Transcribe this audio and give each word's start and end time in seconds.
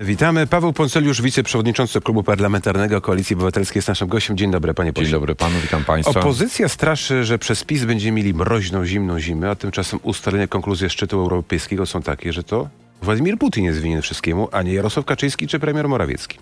Witamy. 0.00 0.46
Paweł 0.46 0.72
Ponceliusz, 0.72 1.22
wiceprzewodniczący 1.22 2.00
Klubu 2.00 2.22
Parlamentarnego 2.22 3.00
Koalicji 3.00 3.34
Obywatelskiej 3.34 3.78
jest 3.78 3.88
naszym 3.88 4.08
gościem. 4.08 4.36
Dzień 4.36 4.50
dobry, 4.50 4.74
panie 4.74 4.92
pośle. 4.92 5.04
Dzień 5.04 5.12
dobry 5.12 5.34
panu, 5.34 5.54
witam 5.62 5.84
państwa. 5.84 6.20
Opozycja 6.20 6.68
straszy, 6.68 7.24
że 7.24 7.38
przez 7.38 7.64
PiS 7.64 7.84
będziemy 7.84 8.16
mieli 8.16 8.34
mroźną, 8.34 8.86
zimną 8.86 9.20
zimę, 9.20 9.50
a 9.50 9.54
tymczasem 9.54 10.00
ustalenia 10.02 10.46
konkluzje 10.46 10.90
szczytu 10.90 11.20
europejskiego 11.20 11.86
są 11.86 12.02
takie, 12.02 12.32
że 12.32 12.42
to 12.42 12.68
Władimir 13.02 13.38
Putin 13.38 13.64
jest 13.64 13.80
winien 13.80 14.02
wszystkiemu, 14.02 14.48
a 14.52 14.62
nie 14.62 14.72
Jarosław 14.72 15.06
Kaczyński 15.06 15.46
czy 15.46 15.58
premier 15.58 15.88
Morawiecki. 15.88 16.38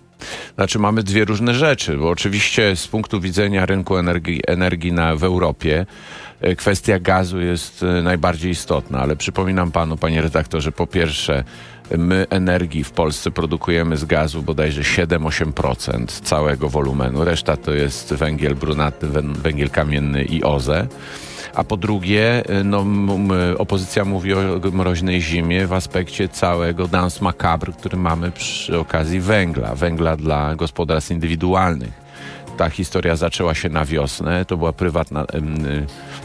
Znaczy 0.55 0.79
mamy 0.79 1.03
dwie 1.03 1.25
różne 1.25 1.55
rzeczy, 1.55 1.97
bo 1.97 2.11
oczywiście 2.11 2.77
z 2.77 2.89
punktu 2.89 3.21
widzenia 3.21 3.67
rynku 3.67 3.97
energii, 3.97 4.41
energii 4.47 4.93
na, 4.93 5.17
w 5.17 5.25
Europie 5.25 5.87
e, 6.41 6.57
kwestia 6.57 6.99
gazu 6.99 7.41
jest 7.41 7.83
e, 7.83 8.03
najbardziej 8.03 8.51
istotna, 8.51 9.01
ale 9.01 9.17
przypominam 9.17 9.73
panu, 9.73 9.97
panie 9.97 10.23
redaktorze, 10.23 10.73
po 10.73 10.87
pierwsze 10.87 11.45
my 11.99 12.27
energii 12.31 12.85
w 12.85 12.91
Polsce 12.91 13.31
produkujemy 13.31 13.97
z 13.97 14.05
gazu 14.05 14.43
bodajże 14.43 14.83
7-8% 14.83 16.07
całego 16.07 16.69
wolumenu, 16.69 17.25
reszta 17.25 17.57
to 17.57 17.73
jest 17.73 18.15
węgiel 18.15 18.55
brunatny, 18.55 19.09
węgiel 19.23 19.71
kamienny 19.71 20.25
i 20.25 20.43
OZE. 20.43 20.87
A 21.55 21.65
po 21.65 21.77
drugie, 21.77 22.43
no, 22.65 22.87
opozycja 23.59 24.05
mówi 24.05 24.35
o 24.35 24.61
mroźnej 24.73 25.21
zimie 25.21 25.67
w 25.67 25.73
aspekcie 25.73 26.29
całego 26.29 26.89
dance 26.89 27.25
macabre, 27.25 27.73
który 27.73 27.97
mamy 27.97 28.31
przy 28.31 28.79
okazji 28.79 29.21
węgla, 29.21 29.75
węgla 29.75 30.17
dla 30.17 30.55
gospodarstw 30.57 31.11
indywidualnych. 31.11 32.03
Ta 32.57 32.71
historia 32.71 33.17
zaczęła 33.17 33.55
się 33.55 33.69
na 33.69 33.85
wiosnę. 33.85 34.45
To 34.45 34.57
była 34.57 34.73
prywatna, 34.73 35.27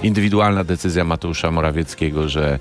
indywidualna 0.03 0.63
decyzja 0.63 1.03
Mateusza 1.03 1.51
Morawieckiego, 1.51 2.29
że 2.29 2.59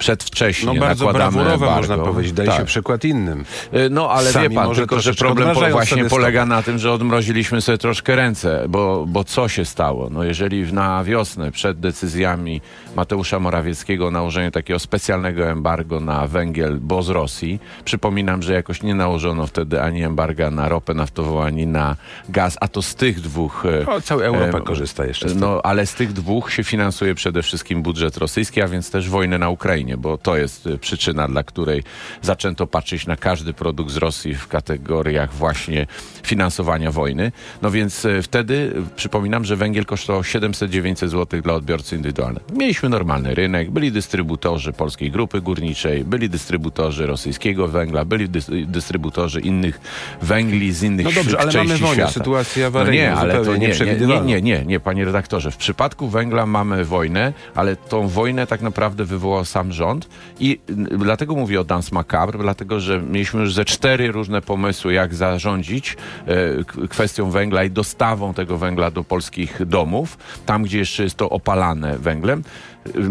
przedwcześnie 0.00 0.74
no, 0.74 0.80
bardzo 0.80 1.04
nakładamy 1.04 1.40
embargo. 1.40 1.76
można 1.76 1.98
powiedzieć. 1.98 2.32
Daje 2.32 2.48
tak. 2.48 2.58
się 2.58 2.64
przykład 2.64 3.04
innym. 3.04 3.44
Y, 3.74 3.90
no 3.90 4.10
ale 4.10 4.32
Sami 4.32 4.48
wie 4.48 4.54
pan, 4.54 4.74
tylko 4.74 5.00
że 5.00 5.14
problem 5.14 5.54
właśnie 5.70 6.04
polega 6.04 6.46
na 6.46 6.62
tym, 6.62 6.78
że 6.78 6.92
odmroziliśmy 6.92 7.60
sobie 7.60 7.78
troszkę 7.78 8.16
ręce, 8.16 8.64
bo, 8.68 9.04
bo 9.08 9.24
co 9.24 9.48
się 9.48 9.64
stało? 9.64 10.10
No 10.10 10.24
jeżeli 10.24 10.72
na 10.72 11.04
wiosnę 11.04 11.52
przed 11.52 11.80
decyzjami 11.80 12.60
Mateusza 12.96 13.38
Morawieckiego 13.38 14.06
o 14.06 14.10
nałożeniu 14.10 14.50
takiego 14.50 14.78
specjalnego 14.78 15.50
embargo 15.50 16.00
na 16.00 16.26
węgiel, 16.26 16.78
bo 16.80 17.02
z 17.02 17.08
Rosji, 17.08 17.58
przypominam, 17.84 18.42
że 18.42 18.52
jakoś 18.52 18.82
nie 18.82 18.94
nałożono 18.94 19.46
wtedy 19.46 19.82
ani 19.82 20.02
embarga 20.02 20.50
na 20.50 20.68
ropę 20.68 20.94
naftową, 20.94 21.42
ani 21.42 21.66
na 21.66 21.96
gaz, 22.28 22.56
a 22.60 22.68
to 22.68 22.82
z 22.82 22.94
tych 22.94 23.20
dwóch... 23.20 23.64
O, 23.86 24.00
cała 24.00 24.22
Europa 24.22 24.58
e, 24.58 24.62
korzysta 24.62 25.06
jeszcze 25.06 25.28
z 25.28 25.32
tego. 25.32 25.46
No 25.46 25.60
ale 25.62 25.86
z 25.86 25.94
tych 25.94 26.12
dwóch 26.12 26.52
się 26.52 26.64
finansuje 26.64 27.14
przede 27.14 27.42
wszystkim 27.42 27.82
budżet 27.82 28.16
rosyjski, 28.16 28.62
a 28.62 28.68
więc 28.68 28.90
też 28.90 29.08
wojnę 29.30 29.38
na 29.38 29.50
Ukrainie 29.50 29.96
bo 29.96 30.18
to 30.18 30.36
jest 30.36 30.66
y, 30.66 30.78
przyczyna, 30.78 31.28
dla 31.28 31.42
której 31.42 31.82
zaczęto 32.22 32.66
patrzeć 32.66 33.06
na 33.06 33.16
każdy 33.16 33.52
produkt 33.52 33.90
z 33.90 33.96
Rosji 33.96 34.34
w 34.34 34.48
kategoriach 34.48 35.34
właśnie 35.34 35.86
finansowania 36.22 36.90
wojny. 36.90 37.32
No 37.62 37.70
więc 37.70 38.04
y, 38.04 38.22
wtedy 38.22 38.54
y, 38.54 38.96
przypominam, 38.96 39.44
że 39.44 39.56
węgiel 39.56 39.84
kosztował 39.84 40.22
700-900 40.22 41.08
zł 41.08 41.42
dla 41.42 41.54
odbiorcy 41.54 41.96
indywidualnego. 41.96 42.46
Mieliśmy 42.52 42.88
normalny 42.88 43.34
rynek, 43.34 43.70
byli 43.70 43.92
dystrybutorzy 43.92 44.72
Polskiej 44.72 45.10
Grupy 45.10 45.40
Górniczej, 45.40 46.04
byli 46.04 46.30
dystrybutorzy 46.30 47.06
rosyjskiego 47.06 47.68
węgla, 47.68 48.04
byli 48.04 48.28
dystrybutorzy 48.66 49.40
innych 49.40 49.80
węgli 50.22 50.72
z 50.72 50.82
innych 50.82 51.06
No 51.06 51.12
dobrze, 51.12 51.40
ale 51.40 51.52
mamy 51.52 51.76
wojnę, 51.76 51.94
świata. 51.94 52.12
no 52.84 52.90
nie, 52.90 53.14
ale 53.14 53.44
to 53.44 53.56
nie, 53.56 53.68
nie, 53.68 54.20
nie, 54.20 54.42
nie, 54.42 54.64
nie, 54.64 54.80
panie 54.80 55.04
redaktorze. 55.04 55.50
W 55.50 55.56
przypadku 55.56 56.08
węgla 56.08 56.46
mamy 56.46 56.84
wojnę, 56.84 57.32
ale 57.54 57.76
tą 57.76 58.08
wojnę 58.08 58.46
tak 58.46 58.60
naprawdę 58.62 59.04
wywołał 59.20 59.44
sam 59.44 59.72
rząd 59.72 60.08
i 60.40 60.60
dlatego 60.98 61.34
mówię 61.34 61.60
o 61.60 61.64
Dance 61.64 61.94
Macabre, 61.94 62.38
dlatego 62.38 62.80
że 62.80 63.02
mieliśmy 63.02 63.40
już 63.40 63.54
ze 63.54 63.64
cztery 63.64 64.12
różne 64.12 64.42
pomysły, 64.42 64.92
jak 64.92 65.14
zarządzić 65.14 65.96
e, 66.26 66.88
kwestią 66.88 67.30
węgla 67.30 67.64
i 67.64 67.70
dostawą 67.70 68.34
tego 68.34 68.58
węgla 68.58 68.90
do 68.90 69.04
polskich 69.04 69.66
domów, 69.66 70.18
tam 70.46 70.62
gdzie 70.62 70.78
jeszcze 70.78 71.02
jest 71.02 71.16
to 71.16 71.30
opalane 71.30 71.98
węglem. 71.98 72.42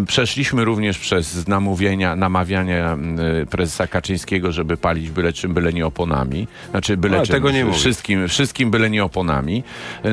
Przeszliśmy 0.08 0.66
również 0.66 1.00
przez 1.00 1.48
namówienia, 1.48 2.16
namawiania 2.16 2.98
y, 3.42 3.46
prezesa 3.46 3.88
Kaczyńskiego, 3.88 4.52
żeby 4.52 4.78
palić 4.78 5.10
byle 5.12 5.34
czym, 5.34 5.54
byle 5.54 5.74
nie 5.74 5.86
oponami. 5.86 6.48
Znaczy 6.72 6.98
byle 6.98 7.18
no, 7.18 7.26
czym, 7.26 7.34
tego 7.34 7.52
nie 7.52 7.72
wszystkim, 7.72 8.28
wszystkim 8.28 8.72
byle 8.72 8.90
nie 8.90 9.04
oponami. 9.04 9.64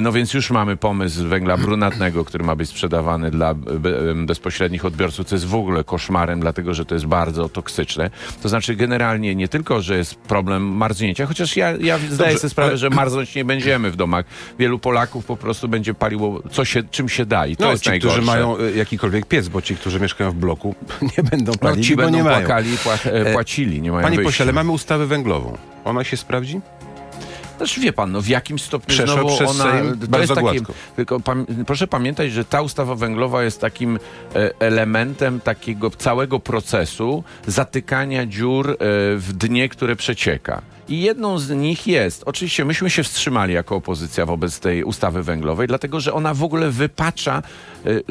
No 0.00 0.12
więc 0.12 0.34
już 0.34 0.50
mamy 0.50 0.76
pomysł 0.76 1.28
węgla 1.28 1.56
brunatnego, 1.66 2.24
który 2.24 2.44
ma 2.44 2.56
być 2.56 2.68
sprzedawany 2.68 3.30
dla 3.30 3.54
bezpośrednich 4.26 4.84
odbiorców, 4.84 5.26
co 5.26 5.34
jest 5.34 5.46
w 5.46 5.54
ogóle 5.54 5.84
koszmarem, 5.84 6.40
dlatego 6.40 6.74
że 6.74 6.84
to 6.84 6.94
jest 6.94 7.06
bardzo 7.06 7.48
toksyczne. 7.48 8.10
To 8.42 8.48
znaczy 8.48 8.76
generalnie 8.76 9.34
nie 9.34 9.48
tylko, 9.48 9.82
że 9.82 9.96
jest 9.96 10.14
problem 10.14 10.62
marznięcia, 10.62 11.26
chociaż 11.26 11.56
ja, 11.56 11.70
ja 11.70 11.98
zdaję 11.98 12.08
Dobrze, 12.08 12.38
sobie 12.38 12.50
sprawę, 12.50 12.68
ale... 12.68 12.78
że 12.78 12.90
marznąć 12.90 13.34
nie 13.34 13.44
będziemy 13.44 13.90
w 13.90 13.96
domach. 13.96 14.24
Wielu 14.58 14.78
Polaków 14.78 15.24
po 15.24 15.36
prostu 15.36 15.68
będzie 15.68 15.94
paliło 15.94 16.42
co 16.50 16.64
się, 16.64 16.82
czym 16.82 17.08
się 17.08 17.26
da 17.26 17.46
i 17.46 17.56
to 17.56 17.64
no, 17.64 17.70
jest 17.70 17.84
ci, 17.84 17.90
najgorsze. 17.90 18.16
którzy 18.16 18.26
mają 18.26 18.58
y, 18.58 18.76
jakikolwiek 18.76 19.26
piec, 19.26 19.48
bo 19.56 19.62
ci, 19.62 19.76
którzy 19.76 20.00
mieszkają 20.00 20.30
w 20.30 20.34
bloku, 20.34 20.74
nie 21.18 21.24
będą 21.24 21.52
palili, 21.52 21.80
no, 21.80 21.84
ci 21.88 21.96
bo 21.96 22.02
będą 22.02 22.18
nie 22.18 22.24
płakali, 22.24 22.70
e, 23.04 23.32
płacili, 23.32 23.82
nie 23.82 23.92
mają 23.92 24.02
Panie 24.02 24.16
wyjścia. 24.16 24.44
pośle, 24.44 24.52
mamy 24.52 24.72
ustawę 24.72 25.06
węglową. 25.06 25.58
Ona 25.84 26.04
się 26.04 26.16
sprawdzi? 26.16 26.60
Znaczy 27.56 27.80
wie 27.80 27.92
pan, 27.92 28.12
no 28.12 28.20
w 28.22 28.28
jakim 28.28 28.58
stopniu 28.58 28.88
Przeszła 28.88 29.14
znowu 29.14 29.36
przez 29.36 29.50
ona... 29.50 29.72
Sejm 29.72 29.98
to 29.98 30.06
bardzo 30.06 30.34
jest 30.34 30.46
takie. 30.46 30.74
Tylko 30.96 31.20
pam, 31.20 31.46
proszę 31.66 31.86
pamiętać, 31.86 32.32
że 32.32 32.44
ta 32.44 32.62
ustawa 32.62 32.94
węglowa 32.94 33.44
jest 33.44 33.60
takim 33.60 33.98
e, 34.34 34.50
elementem 34.58 35.40
takiego 35.40 35.90
całego 35.90 36.40
procesu 36.40 37.24
zatykania 37.46 38.26
dziur 38.26 38.70
e, 38.70 38.76
w 39.16 39.32
dnie, 39.32 39.68
które 39.68 39.96
przecieka. 39.96 40.62
I 40.88 41.00
jedną 41.00 41.38
z 41.38 41.50
nich 41.50 41.86
jest, 41.86 42.22
oczywiście 42.26 42.64
myśmy 42.64 42.90
się 42.90 43.02
wstrzymali 43.02 43.54
jako 43.54 43.76
opozycja 43.76 44.26
wobec 44.26 44.60
tej 44.60 44.84
ustawy 44.84 45.22
węglowej, 45.22 45.68
dlatego 45.68 46.00
że 46.00 46.12
ona 46.12 46.34
w 46.34 46.42
ogóle 46.42 46.70
wypacza 46.70 47.42
y, 47.86 48.02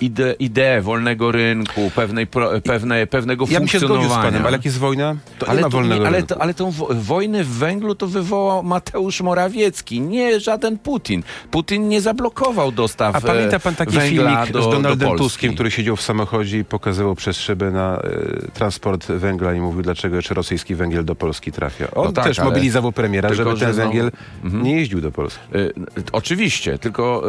ide, 0.00 0.32
ideę 0.32 0.82
wolnego 0.82 1.32
rynku, 1.32 1.90
pewnej, 1.94 2.26
pro, 2.26 2.60
pewne, 2.60 3.06
pewnego 3.06 3.46
ja 3.50 3.58
funkcjonowania. 3.58 3.94
Ja 3.94 4.00
bym 4.00 4.08
się 4.08 4.08
zgodził 4.08 4.22
z 4.22 4.32
panem, 4.32 4.46
ale 4.46 4.56
jak 4.56 4.64
jest 4.64 4.78
wojna, 4.78 5.16
to 5.38 5.48
ale 5.48 5.56
nie 5.56 5.62
ma 5.62 5.68
wolnego 5.68 6.02
nie, 6.02 6.08
ale, 6.08 6.16
rynku. 6.16 6.34
To, 6.34 6.42
ale 6.42 6.54
tą 6.54 6.72
wojnę 6.90 7.44
w 7.44 7.48
węglu 7.48 7.94
to 7.94 8.06
wywołał 8.06 8.62
Mateusz 8.62 9.20
Morawiecki, 9.20 10.00
nie 10.00 10.40
żaden 10.40 10.78
Putin. 10.78 11.22
Putin 11.50 11.88
nie 11.88 12.00
zablokował 12.00 12.72
dostaw 12.72 13.16
A 13.16 13.20
pamięta 13.20 13.58
pan 13.58 13.74
taki 13.74 13.92
węgla 13.92 14.10
filmik 14.10 14.52
do, 14.52 14.62
z 14.62 14.70
Donaldem 14.70 15.10
do 15.10 15.16
Tuskiem, 15.16 15.54
który 15.54 15.70
siedział 15.70 15.96
w 15.96 16.02
samochodzie 16.02 16.58
i 16.58 16.64
pokazywał 16.64 17.14
przez 17.14 17.36
szybę 17.36 17.70
na 17.70 17.98
y, 17.98 18.50
transport 18.54 19.06
węgla 19.06 19.54
i 19.54 19.60
mówił, 19.60 19.82
dlaczego 19.82 20.16
jeszcze 20.16 20.34
rosyjski 20.34 20.74
węgiel 20.74 21.04
do 21.04 21.14
Polski 21.14 21.52
trafia. 21.52 22.03
On 22.04 22.08
no 22.08 22.12
tak, 22.12 22.24
też 22.24 22.38
mobilizował 22.38 22.92
premiera, 22.92 23.28
tylko, 23.28 23.44
żeby 23.44 23.60
ten 23.60 23.68
że 23.68 23.82
węgiel 23.82 24.10
no, 24.44 24.62
nie 24.62 24.76
jeździł 24.76 25.00
do 25.00 25.12
Polski. 25.12 25.40
Y, 25.54 25.72
oczywiście, 26.12 26.78
tylko 26.78 27.24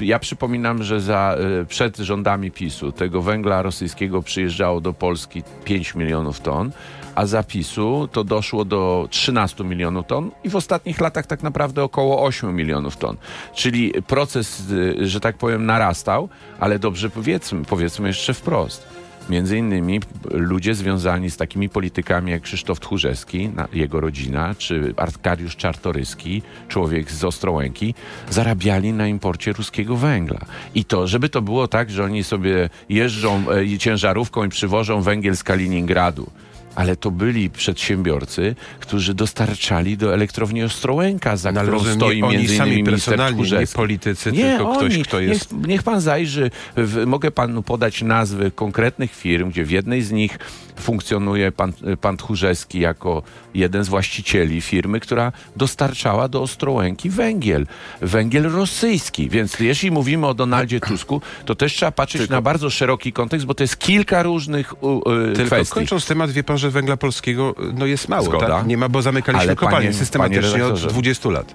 y, 0.00 0.04
ja 0.04 0.18
przypominam, 0.18 0.82
że 0.82 1.00
za, 1.00 1.36
y, 1.62 1.66
przed 1.66 1.96
rządami 1.96 2.50
PiSu 2.50 2.92
tego 2.92 3.22
węgla 3.22 3.62
rosyjskiego 3.62 4.22
przyjeżdżało 4.22 4.80
do 4.80 4.92
Polski 4.92 5.42
5 5.64 5.94
milionów 5.94 6.40
ton, 6.40 6.70
a 7.14 7.26
zapisu 7.26 8.08
to 8.12 8.24
doszło 8.24 8.64
do 8.64 9.08
13 9.10 9.64
milionów 9.64 10.06
ton 10.06 10.30
i 10.44 10.50
w 10.50 10.56
ostatnich 10.56 11.00
latach 11.00 11.26
tak 11.26 11.42
naprawdę 11.42 11.82
około 11.82 12.22
8 12.22 12.56
milionów 12.56 12.96
ton. 12.96 13.16
Czyli 13.54 13.92
proces, 14.06 14.62
że 15.00 15.20
tak 15.20 15.36
powiem, 15.36 15.66
narastał, 15.66 16.28
ale 16.60 16.78
dobrze 16.78 17.10
powiedzmy, 17.10 17.64
powiedzmy 17.64 18.08
jeszcze 18.08 18.34
wprost 18.34 18.99
Między 19.30 19.58
innymi 19.58 20.00
ludzie 20.30 20.74
związani 20.74 21.30
z 21.30 21.36
takimi 21.36 21.68
politykami 21.68 22.30
jak 22.30 22.42
Krzysztof 22.42 22.80
Tchórzewski, 22.80 23.50
jego 23.72 24.00
rodzina, 24.00 24.54
czy 24.54 24.94
Arkadiusz 24.96 25.56
Czartoryski, 25.56 26.42
człowiek 26.68 27.10
z 27.10 27.24
Ostrołęki, 27.24 27.94
zarabiali 28.30 28.92
na 28.92 29.06
imporcie 29.06 29.52
ruskiego 29.52 29.96
węgla. 29.96 30.40
I 30.74 30.84
to, 30.84 31.06
żeby 31.06 31.28
to 31.28 31.42
było 31.42 31.68
tak, 31.68 31.90
że 31.90 32.04
oni 32.04 32.24
sobie 32.24 32.68
jeżdżą 32.88 33.44
e, 33.50 33.78
ciężarówką 33.78 34.44
i 34.44 34.48
przywożą 34.48 35.02
węgiel 35.02 35.36
z 35.36 35.42
Kaliningradu 35.42 36.30
ale 36.74 36.96
to 36.96 37.10
byli 37.10 37.50
przedsiębiorcy, 37.50 38.54
którzy 38.80 39.14
dostarczali 39.14 39.96
do 39.96 40.14
elektrowni 40.14 40.62
Ostrołęka, 40.62 41.36
za 41.36 41.52
no, 41.52 41.60
którą 41.60 41.76
rozumiem, 41.76 41.96
stoi 41.96 42.22
oni 42.22 42.38
między 42.38 42.56
sami 42.56 42.70
innymi 42.70 42.82
minister 42.82 43.18
nie 43.18 43.66
politycy, 43.66 44.32
nie, 44.32 44.56
tylko 44.56 44.76
ktoś, 44.76 44.94
oni, 44.94 45.04
kto 45.04 45.20
jest... 45.20 45.52
Niech, 45.52 45.66
niech 45.66 45.82
pan 45.82 46.00
zajrzy, 46.00 46.50
w, 46.76 47.06
mogę 47.06 47.30
panu 47.30 47.62
podać 47.62 48.02
nazwy 48.02 48.50
konkretnych 48.50 49.14
firm, 49.14 49.50
gdzie 49.50 49.64
w 49.64 49.70
jednej 49.70 50.02
z 50.02 50.12
nich 50.12 50.38
funkcjonuje 50.76 51.52
pan, 51.52 51.72
pan 52.00 52.16
Tchórzewski 52.16 52.80
jako 52.80 53.22
jeden 53.54 53.84
z 53.84 53.88
właścicieli 53.88 54.60
firmy, 54.60 55.00
która 55.00 55.32
dostarczała 55.56 56.28
do 56.28 56.42
Ostrołęki 56.42 57.10
węgiel. 57.10 57.66
Węgiel 58.00 58.42
rosyjski. 58.42 59.28
Więc 59.28 59.60
jeśli 59.60 59.90
mówimy 59.90 60.26
o 60.26 60.34
Donaldzie 60.34 60.80
Tusku, 60.80 61.20
to 61.44 61.54
też 61.54 61.72
trzeba 61.72 61.92
patrzeć 61.92 62.20
tylko, 62.20 62.34
na 62.34 62.42
bardzo 62.42 62.70
szeroki 62.70 63.12
kontekst, 63.12 63.46
bo 63.46 63.54
to 63.54 63.64
jest 63.64 63.78
kilka 63.78 64.22
różnych 64.22 64.84
uh, 64.84 65.04
tylko 65.34 65.46
kwestii. 65.46 65.74
kończąc 65.74 66.06
temat, 66.06 66.30
wie 66.30 66.44
pan, 66.44 66.58
że 66.58 66.70
węgla 66.70 66.96
polskiego 66.96 67.54
no 67.74 67.86
jest 67.86 68.08
mało, 68.08 68.24
Zgoda. 68.24 68.46
tak? 68.46 68.66
Nie 68.66 68.76
ma, 68.76 68.88
bo 68.88 69.02
zamykaliśmy 69.02 69.48
Ale 69.48 69.56
kopalnie 69.56 69.92
systematycznie 69.92 70.66
od 70.66 70.86
20 70.86 71.30
lat. 71.30 71.54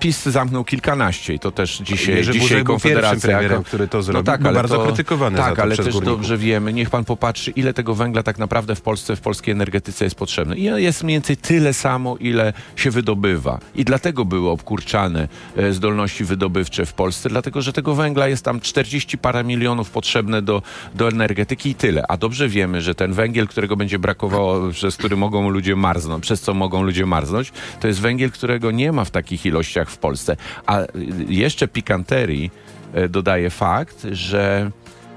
PiS 0.00 0.22
zamknął 0.22 0.64
kilkanaście 0.64 1.34
i 1.34 1.38
to 1.38 1.50
też 1.50 1.78
dzisiaj, 1.78 2.14
Jerzy 2.14 2.32
dzisiaj 2.32 2.64
Konfederacja... 2.64 3.28
Premierem, 3.28 3.64
który 3.64 3.88
to 3.88 4.02
zrobił, 4.02 4.20
no 4.20 4.24
tak, 4.24 4.46
ale 4.46 4.54
bardzo 4.54 4.76
to, 4.76 4.84
krytykowany 4.84 5.36
Tak, 5.36 5.58
ale 5.58 5.76
też 5.76 5.84
górników. 5.86 6.04
dobrze 6.04 6.38
wiemy, 6.38 6.72
niech 6.72 6.90
pan 6.90 7.04
popatrzy, 7.04 7.50
ile 7.50 7.74
tego 7.74 7.94
węgla 7.94 8.22
tak 8.22 8.38
naprawdę 8.38 8.74
w 8.74 8.80
Polsce, 8.80 9.16
w 9.16 9.20
polskiej 9.20 9.52
energetyce 9.52 10.04
jest 10.04 10.16
potrzebne. 10.16 10.56
I 10.56 10.62
jest 10.62 11.04
mniej 11.04 11.14
więcej 11.14 11.36
tyle 11.36 11.74
samo, 11.74 12.16
ile 12.16 12.52
się 12.76 12.90
wydobywa. 12.90 13.58
I 13.74 13.84
dlatego 13.84 14.24
były 14.24 14.50
obkurczane 14.50 15.28
e, 15.56 15.72
zdolności 15.72 16.24
wydobywcze 16.24 16.86
w 16.86 16.92
Polsce, 16.92 17.28
dlatego, 17.28 17.62
że 17.62 17.72
tego 17.72 17.94
węgla 17.94 18.28
jest 18.28 18.44
tam 18.44 18.60
40 18.60 19.18
parę 19.18 19.44
milionów 19.44 19.90
potrzebne 19.90 20.42
do, 20.42 20.62
do 20.94 21.08
energetyki 21.08 21.70
i 21.70 21.74
tyle. 21.74 22.04
A 22.08 22.16
dobrze 22.16 22.48
wiemy, 22.48 22.82
że 22.82 22.94
ten 22.94 23.12
węgiel, 23.12 23.48
którego 23.48 23.76
będzie 23.76 23.98
brakowało, 23.98 24.70
przez 24.70 24.96
który 24.96 25.16
mogą 25.16 25.48
ludzie 25.48 25.76
marznąć, 25.76 26.22
przez 26.22 26.40
co 26.40 26.54
mogą 26.54 26.82
ludzie 26.82 27.06
marznąć, 27.06 27.52
to 27.80 27.88
jest 27.88 28.00
węgiel, 28.00 28.30
którego 28.30 28.70
nie 28.70 28.92
ma 28.92 29.04
w 29.04 29.10
takich 29.10 29.46
ilościach 29.46 29.53
w 29.90 29.98
Polsce. 29.98 30.36
A 30.66 30.80
jeszcze 31.28 31.68
pikanterii 31.68 32.50
e, 32.94 33.08
dodaje 33.08 33.50
fakt, 33.50 34.06
że 34.12 34.70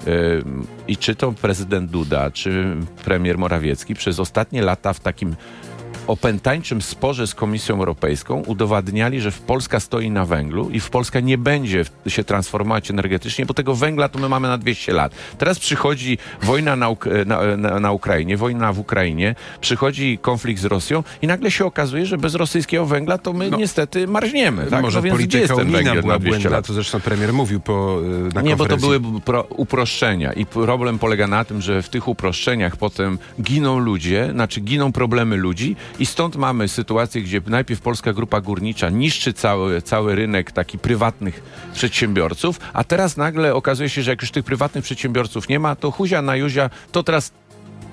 e, 0.07 0.11
i 0.87 0.97
czy 0.97 1.15
to 1.15 1.31
prezydent 1.31 1.91
Duda, 1.91 2.31
czy 2.31 2.75
premier 3.05 3.37
Morawiecki 3.37 3.95
przez 3.95 4.19
ostatnie 4.19 4.61
lata 4.61 4.93
w 4.93 4.99
takim 4.99 5.35
opętańczym 6.07 6.81
sporze 6.81 7.27
z 7.27 7.35
Komisją 7.35 7.75
Europejską 7.75 8.43
udowadniali, 8.45 9.21
że 9.21 9.31
Polska 9.31 9.79
stoi 9.79 10.11
na 10.11 10.25
węglu 10.25 10.69
i 10.69 10.79
w 10.79 10.89
Polska 10.89 11.19
nie 11.19 11.37
będzie 11.37 11.85
się 12.07 12.23
transformować 12.23 12.91
energetycznie, 12.91 13.45
bo 13.45 13.53
tego 13.53 13.75
węgla 13.75 14.09
to 14.09 14.19
my 14.19 14.29
mamy 14.29 14.47
na 14.47 14.57
200 14.57 14.93
lat. 14.93 15.11
Teraz 15.37 15.59
przychodzi 15.59 16.17
wojna 16.41 16.75
na, 16.75 16.89
na, 17.25 17.57
na, 17.57 17.79
na 17.79 17.91
Ukrainie, 17.91 18.37
wojna 18.37 18.73
w 18.73 18.79
Ukrainie, 18.79 19.35
przychodzi 19.61 20.17
konflikt 20.21 20.61
z 20.61 20.65
Rosją 20.65 21.03
i 21.21 21.27
nagle 21.27 21.51
się 21.51 21.65
okazuje, 21.65 22.05
że 22.05 22.17
bez 22.17 22.35
rosyjskiego 22.35 22.85
węgla 22.85 23.17
to 23.17 23.33
my 23.33 23.49
no, 23.49 23.57
niestety 23.57 24.07
marzniemy. 24.07 24.65
Tak? 24.65 24.81
Może 24.81 25.01
no 25.01 25.09
polityka 25.09 25.55
unijna 25.55 25.95
była 25.95 26.19
błędna, 26.19 26.61
to 26.61 26.73
zresztą 26.73 26.99
premier 26.99 27.33
mówił 27.33 27.59
po 27.59 27.99
y, 28.29 28.33
na 28.33 28.41
Nie, 28.41 28.55
bo 28.55 28.65
to 28.65 28.77
były 28.77 28.99
pro, 29.25 29.43
uproszczenia 29.43 30.33
i 30.33 30.45
problem 30.45 30.99
polega 30.99 31.27
na 31.27 31.45
tym, 31.45 31.61
że 31.61 31.81
w 31.81 31.89
tych 31.89 32.07
uproszczeniach 32.07 32.77
potem 32.77 33.19
giną 33.41 33.79
ludzie, 33.79 34.29
znaczy 34.31 34.61
giną 34.61 34.91
problemy 34.91 35.35
ludzi 35.35 35.75
i 35.99 36.05
stąd 36.05 36.35
mamy 36.35 36.67
sytuację, 36.67 37.21
gdzie 37.21 37.41
najpierw 37.47 37.81
Polska 37.81 38.13
Grupa 38.13 38.41
Górnicza 38.41 38.89
niszczy 38.89 39.33
cały, 39.33 39.81
cały 39.81 40.15
rynek 40.15 40.51
taki 40.51 40.77
prywatnych 40.79 41.43
przedsiębiorców, 41.73 42.59
a 42.73 42.83
teraz 42.83 43.17
nagle 43.17 43.55
okazuje 43.55 43.89
się, 43.89 44.01
że 44.01 44.11
jak 44.11 44.21
już 44.21 44.31
tych 44.31 44.45
prywatnych 44.45 44.83
przedsiębiorców 44.83 45.49
nie 45.49 45.59
ma, 45.59 45.75
to 45.75 45.91
huzia 45.91 46.21
na 46.21 46.35
juzia, 46.35 46.69
to 46.91 47.03
teraz 47.03 47.31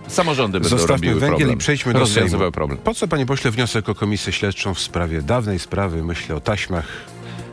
samorządy 0.09 0.61
będą 0.61 0.69
Zostawmy 0.77 0.95
robiły 0.97 1.21
węgiel 1.21 1.37
problem. 1.39 1.57
i 1.57 1.59
przejdźmy 1.59 1.93
do 1.93 2.07
Sejmu. 2.07 2.53
problem. 2.53 2.79
Po 2.79 2.95
co, 2.95 3.09
panie 3.09 3.27
pośle, 3.27 3.51
wniosek 3.51 3.89
o 3.89 3.95
komisję 3.95 4.33
śledczą 4.33 4.75
w 4.75 4.81
sprawie 4.81 5.23
dawnej 5.23 5.59
sprawy, 5.59 6.05
myślę 6.05 6.37
o 6.37 6.41
taśmach 6.41 6.87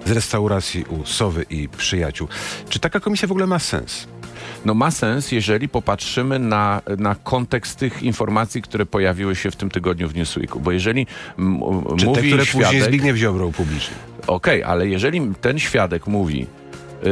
z 0.05 0.11
restauracji 0.11 0.83
u 0.89 1.05
Sowy 1.05 1.45
i 1.49 1.69
przyjaciół. 1.69 2.27
Czy 2.69 2.79
taka 2.79 2.99
komisja 2.99 3.27
w 3.27 3.31
ogóle 3.31 3.47
ma 3.47 3.59
sens? 3.59 4.07
No 4.65 4.73
ma 4.73 4.91
sens, 4.91 5.31
jeżeli 5.31 5.69
popatrzymy 5.69 6.39
na, 6.39 6.81
na 6.97 7.15
kontekst 7.15 7.79
tych 7.79 8.03
informacji, 8.03 8.61
które 8.61 8.85
pojawiły 8.85 9.35
się 9.35 9.51
w 9.51 9.55
tym 9.55 9.69
tygodniu 9.69 10.09
w 10.09 10.15
Newsweeku. 10.15 10.59
Bo 10.59 10.71
jeżeli 10.71 11.07
Czy 11.97 12.05
mówi 12.05 12.21
te, 12.21 12.27
które 12.27 12.45
świadek, 12.45 12.67
później 12.67 12.81
Zbigniew 12.81 13.17
Ziobro 13.17 13.47
upublicznił. 13.47 13.97
Okej, 14.27 14.63
okay, 14.63 14.73
ale 14.73 14.87
jeżeli 14.87 15.21
ten 15.41 15.59
świadek 15.59 16.07
mówi, 16.07 16.47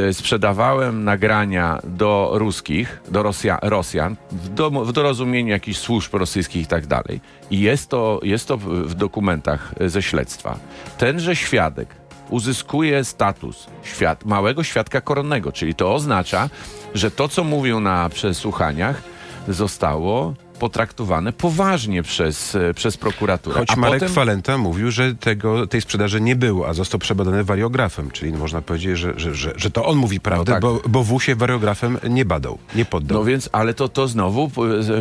y, 0.10 0.14
sprzedawałem 0.14 1.04
nagrania 1.04 1.80
do 1.84 2.32
ruskich, 2.34 3.02
do 3.12 3.24
Rosja, 3.24 3.60
Rosjan, 3.62 4.16
w, 4.32 4.50
do, 4.50 4.72
w 4.72 4.94
dorozumieniu 4.94 5.50
jakichś 5.50 5.80
służb 5.80 6.14
rosyjskich 6.14 6.64
i 6.64 6.68
tak 6.68 6.88
dalej. 6.88 7.22
I 7.52 7.60
jest 7.60 7.90
to, 7.90 8.20
jest 8.24 8.48
to 8.48 8.58
w, 8.58 8.66
w 8.66 8.94
dokumentach 8.94 9.74
ze 9.86 10.02
śledztwa. 10.02 10.60
Tenże 10.98 11.36
świadek 11.36 12.00
uzyskuje 12.30 13.04
status 13.04 13.68
świat, 13.84 14.26
małego 14.26 14.64
świadka 14.64 15.02
koronnego, 15.02 15.52
czyli 15.52 15.76
to 15.76 15.94
oznacza, 15.94 16.50
że 16.94 17.12
to, 17.12 17.28
co 17.28 17.44
mówią 17.44 17.80
na 17.80 18.10
przesłuchaniach, 18.10 19.02
zostało 19.48 20.34
potraktowane 20.60 21.34
poważnie 21.34 22.04
przez, 22.04 22.56
e, 22.56 22.74
przez 22.74 22.98
prokuraturę. 22.98 23.60
Choć 23.60 23.72
a 23.72 23.76
Marek 23.76 24.00
potem... 24.00 24.16
Falenta 24.16 24.58
mówił, 24.58 24.92
że 24.92 25.16
tego, 25.16 25.68
tej 25.68 25.82
sprzedaży 25.82 26.22
nie 26.22 26.36
było, 26.36 26.68
a 26.68 26.74
został 26.74 27.00
przebadany 27.00 27.44
wariografem, 27.44 28.12
czyli 28.12 28.34
można 28.34 28.62
powiedzieć, 28.62 28.98
że, 28.98 29.20
że, 29.20 29.36
że, 29.36 29.54
że 29.56 29.72
to 29.72 29.86
on 29.86 29.98
mówi 29.98 30.20
prawdę, 30.20 30.52
no 30.52 30.56
tak. 30.56 30.62
bo, 30.62 30.82
bo 30.90 31.04
W 31.04 31.20
się 31.20 31.36
wariografem 31.36 31.98
nie 32.10 32.26
badał, 32.26 32.58
nie 32.76 32.86
poddał. 32.86 33.18
No 33.18 33.24
więc, 33.24 33.50
ale 33.52 33.74
to, 33.74 33.90
to 33.90 34.08
znowu, 34.08 34.52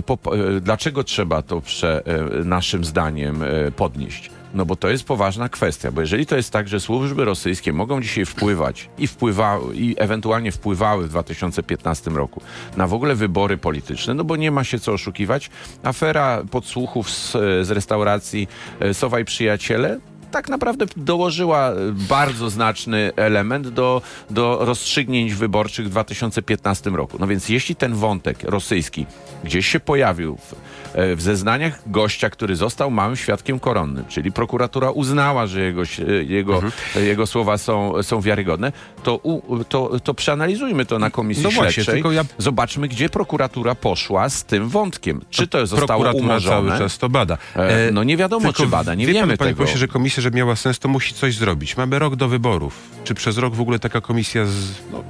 po, 0.07 0.17
po, 0.17 0.33
dlaczego 0.61 1.05
trzeba 1.05 1.43
to 1.43 1.61
prze, 1.61 2.03
e, 2.07 2.45
naszym 2.45 2.85
zdaniem 2.85 3.43
e, 3.43 3.71
podnieść? 3.71 4.31
No 4.55 4.67
bo 4.67 4.77
to 4.77 4.89
jest 4.89 5.05
poważna 5.05 5.49
kwestia, 5.49 5.93
bo 5.93 6.01
jeżeli 6.01 6.27
to 6.27 6.37
jest 6.37 6.51
tak, 6.51 6.69
że 6.69 6.81
służby 6.81 7.25
rosyjskie 7.25 7.73
mogą 7.73 8.01
dzisiaj 8.01 8.25
wpływać 8.25 8.91
i 8.99 9.07
wpływały, 9.07 9.77
i 9.77 9.95
ewentualnie 9.99 10.53
wpływały 10.53 11.05
w 11.05 11.09
2015 11.09 12.11
roku 12.11 12.41
na 12.77 12.87
w 12.87 12.95
ogóle 12.95 13.15
wybory 13.15 13.57
polityczne, 13.57 14.15
no 14.15 14.25
bo 14.25 14.37
nie 14.37 14.51
ma 14.51 14.65
się 14.65 14.79
co 14.79 14.93
oszukiwać. 14.93 15.51
Afera 15.83 16.43
podsłuchów 16.51 17.11
z, 17.11 17.33
z 17.67 17.71
restauracji 17.71 18.49
e, 18.81 18.95
Sowa 18.95 19.21
i 19.21 19.25
Przyjaciele 19.25 20.01
tak 20.31 20.49
naprawdę 20.49 20.87
dołożyła 20.97 21.71
bardzo 21.93 22.51
znaczny 22.51 23.13
element 23.17 23.69
do, 23.69 24.03
do 24.31 24.59
rozstrzygnięć 24.61 25.35
wyborczych 25.35 25.87
w 25.87 25.91
2015 25.91 26.91
roku. 26.91 27.17
No 27.21 27.27
więc 27.27 27.49
jeśli 27.49 27.77
ten 27.77 27.95
wątek 27.95 28.43
rosyjski 28.43 29.07
gdzieś 29.45 29.67
się 29.67 29.81
pojawił 29.81 30.37
w, 30.37 30.55
e, 30.95 31.17
w 31.17 31.23
zeznaniach 31.23 31.81
gościa, 31.87 32.31
który 32.31 32.57
został 32.57 32.91
małym 32.91 33.17
świadkiem 33.17 33.61
koronnym, 33.61 34.05
czyli 34.09 34.33
prokuratura 34.33 34.91
uznała, 34.91 35.47
że 35.47 35.61
jego, 35.61 35.83
jego, 36.27 36.55
mhm. 36.55 36.73
jego 37.07 37.27
słowa 37.27 37.59
są, 37.59 38.03
są 38.03 38.21
wiarygodne, 38.21 38.73
to, 39.03 39.17
u, 39.17 39.65
to, 39.65 40.01
to 40.01 40.15
przeanalizujmy 40.15 40.87
to 40.87 40.99
na 40.99 41.11
komisji 41.11 41.45
no 41.45 41.51
śledczej. 41.51 42.03
Właśnie, 42.03 42.17
ja... 42.17 42.25
Zobaczmy, 42.39 42.89
gdzie 42.89 43.09
prokuratura 43.09 43.75
poszła 43.75 44.29
z 44.29 44.45
tym 44.45 44.69
wątkiem. 44.69 45.21
Czy 45.31 45.47
to 45.47 45.67
zostało 45.67 46.13
umorzone? 46.13 46.69
cały 46.69 46.79
czas 46.79 46.99
to 46.99 47.09
bada. 47.09 47.39
E, 47.57 47.91
no 47.93 48.05
nie 48.05 48.17
wiadomo, 48.17 48.43
tylko 48.43 48.63
czy 48.63 48.69
bada, 48.69 48.95
nie 48.95 49.07
wiemy 49.07 49.37
pan, 49.37 49.49
tego. 49.49 49.63
Pośle, 49.63 49.79
że 49.79 49.89
komisja, 49.89 50.18
żeby 50.23 50.37
miała 50.37 50.57
sens, 50.57 50.79
to 50.79 50.89
musi 50.89 51.15
coś 51.15 51.37
zrobić. 51.37 51.77
Mamy 51.77 51.99
rok 51.99 52.17
do 52.17 52.29
wyborów. 52.29 52.91
Czy 53.05 53.15
przez 53.15 53.39
rok 53.39 53.55
w 53.55 53.61
ogóle 53.61 53.79
taka 53.79 54.01
komisja 54.01 54.45
z, 54.47 54.71
no, 54.93 55.05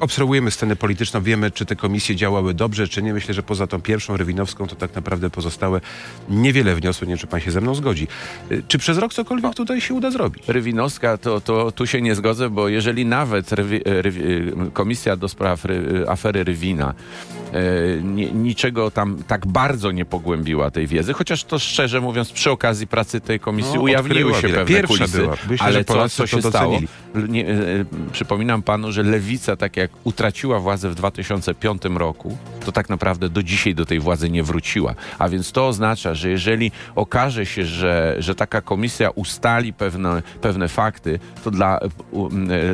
obserwujemy 0.00 0.50
scenę 0.50 0.76
polityczną, 0.76 1.22
wiemy, 1.22 1.50
czy 1.50 1.66
te 1.66 1.76
komisje 1.76 2.16
działały 2.16 2.54
dobrze, 2.54 2.88
czy 2.88 3.02
nie. 3.02 3.14
Myślę, 3.14 3.34
że 3.34 3.42
poza 3.42 3.66
tą 3.66 3.80
pierwszą 3.80 4.16
Rywinowską, 4.16 4.66
to 4.66 4.76
tak 4.76 4.94
naprawdę 4.94 5.30
pozostałe 5.30 5.80
niewiele 6.28 6.74
wniosły. 6.74 7.06
Nie 7.06 7.10
wiem, 7.10 7.18
czy 7.18 7.26
pan 7.26 7.40
się 7.40 7.50
ze 7.50 7.60
mną 7.60 7.74
zgodzi. 7.74 8.08
Y, 8.52 8.62
czy 8.68 8.78
przez 8.78 8.98
rok 8.98 9.14
cokolwiek 9.14 9.54
tutaj 9.54 9.80
się 9.80 9.94
uda 9.94 10.10
zrobić? 10.10 10.42
Rywinowska, 10.48 11.18
to, 11.18 11.40
to 11.40 11.72
tu 11.72 11.86
się 11.86 12.02
nie 12.02 12.14
zgodzę, 12.14 12.50
bo 12.50 12.68
jeżeli 12.68 13.06
nawet 13.06 13.52
Rywi, 13.52 13.80
Rywi, 13.84 14.22
Komisja 14.72 15.16
do 15.16 15.28
spraw 15.28 15.64
ry, 15.64 16.04
afery 16.08 16.44
Rywina 16.44 16.94
niczego 18.34 18.90
tam 18.90 19.22
tak 19.26 19.46
bardzo 19.46 19.90
nie 19.90 20.04
pogłębiła 20.04 20.70
tej 20.70 20.86
wiedzy, 20.86 21.12
chociaż 21.12 21.44
to 21.44 21.58
szczerze 21.58 22.00
mówiąc 22.00 22.32
przy 22.32 22.50
okazji 22.50 22.86
pracy 22.86 23.20
tej 23.20 23.40
komisji 23.40 23.74
no, 23.74 23.80
ujawniły 23.80 24.34
się 24.34 24.48
pewne 24.48 24.64
Pierwsza 24.64 24.96
kulisy. 24.98 25.18
Była. 25.18 25.36
Myślę, 25.50 25.66
ale 25.66 25.84
co, 25.84 26.08
co 26.08 26.26
się 26.26 26.42
stało? 26.42 26.80
Nie, 27.28 27.46
przypominam 28.12 28.62
panu, 28.62 28.92
że 28.92 29.02
Lewica, 29.02 29.56
tak 29.56 29.76
jak 29.76 29.85
jak 29.86 30.06
utraciła 30.06 30.60
władzę 30.60 30.90
w 30.90 30.94
2005 30.94 31.82
roku, 31.84 32.36
to 32.64 32.72
tak 32.72 32.88
naprawdę 32.88 33.28
do 33.28 33.42
dzisiaj 33.42 33.74
do 33.74 33.86
tej 33.86 34.00
władzy 34.00 34.30
nie 34.30 34.42
wróciła. 34.42 34.94
A 35.18 35.28
więc 35.28 35.52
to 35.52 35.68
oznacza, 35.68 36.14
że 36.14 36.30
jeżeli 36.30 36.72
okaże 36.94 37.46
się, 37.46 37.64
że, 37.64 38.16
że 38.18 38.34
taka 38.34 38.60
komisja 38.60 39.10
ustali 39.10 39.72
pewne, 39.72 40.22
pewne 40.40 40.68
fakty, 40.68 41.18
to 41.44 41.50
dla, 41.50 41.80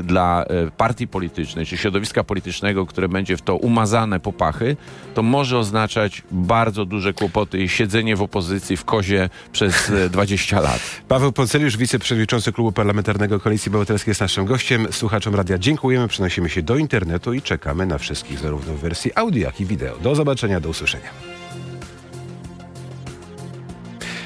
dla 0.02 0.44
e, 0.44 0.70
partii 0.70 1.08
politycznej 1.08 1.66
czy 1.66 1.76
środowiska 1.76 2.24
politycznego, 2.24 2.86
które 2.86 3.08
będzie 3.08 3.36
w 3.36 3.42
to 3.42 3.56
umazane 3.56 4.20
popachy, 4.20 4.76
to 5.14 5.22
może 5.22 5.58
oznaczać 5.58 6.22
bardzo 6.30 6.84
duże 6.84 7.12
kłopoty 7.12 7.62
i 7.62 7.68
siedzenie 7.68 8.16
w 8.16 8.22
opozycji 8.22 8.76
w 8.76 8.84
kozie 8.84 9.30
przez 9.52 9.92
20 10.10 10.60
lat. 10.60 10.80
Paweł 11.08 11.32
Ponceliusz, 11.32 11.76
wiceprzewodniczący 11.76 12.52
Klubu 12.52 12.72
Parlamentarnego 12.72 13.40
Koalicji 13.40 13.70
Obywatelskiej 13.70 14.10
jest 14.10 14.20
naszym 14.20 14.44
gościem. 14.44 14.86
Słuchaczom 14.90 15.34
radia 15.34 15.58
dziękujemy, 15.58 16.08
przenosimy 16.08 16.50
się 16.50 16.62
do 16.62 16.76
internetu 16.76 17.01
internetu 17.02 17.34
i 17.34 17.42
czekamy 17.42 17.86
na 17.86 17.98
wszystkich 17.98 18.38
zarówno 18.38 18.74
w 18.74 18.78
wersji 18.78 19.10
audio, 19.14 19.42
jak 19.42 19.60
i 19.60 19.66
wideo. 19.66 19.98
Do 19.98 20.14
zobaczenia, 20.14 20.60
do 20.60 20.68
usłyszenia. 20.68 21.10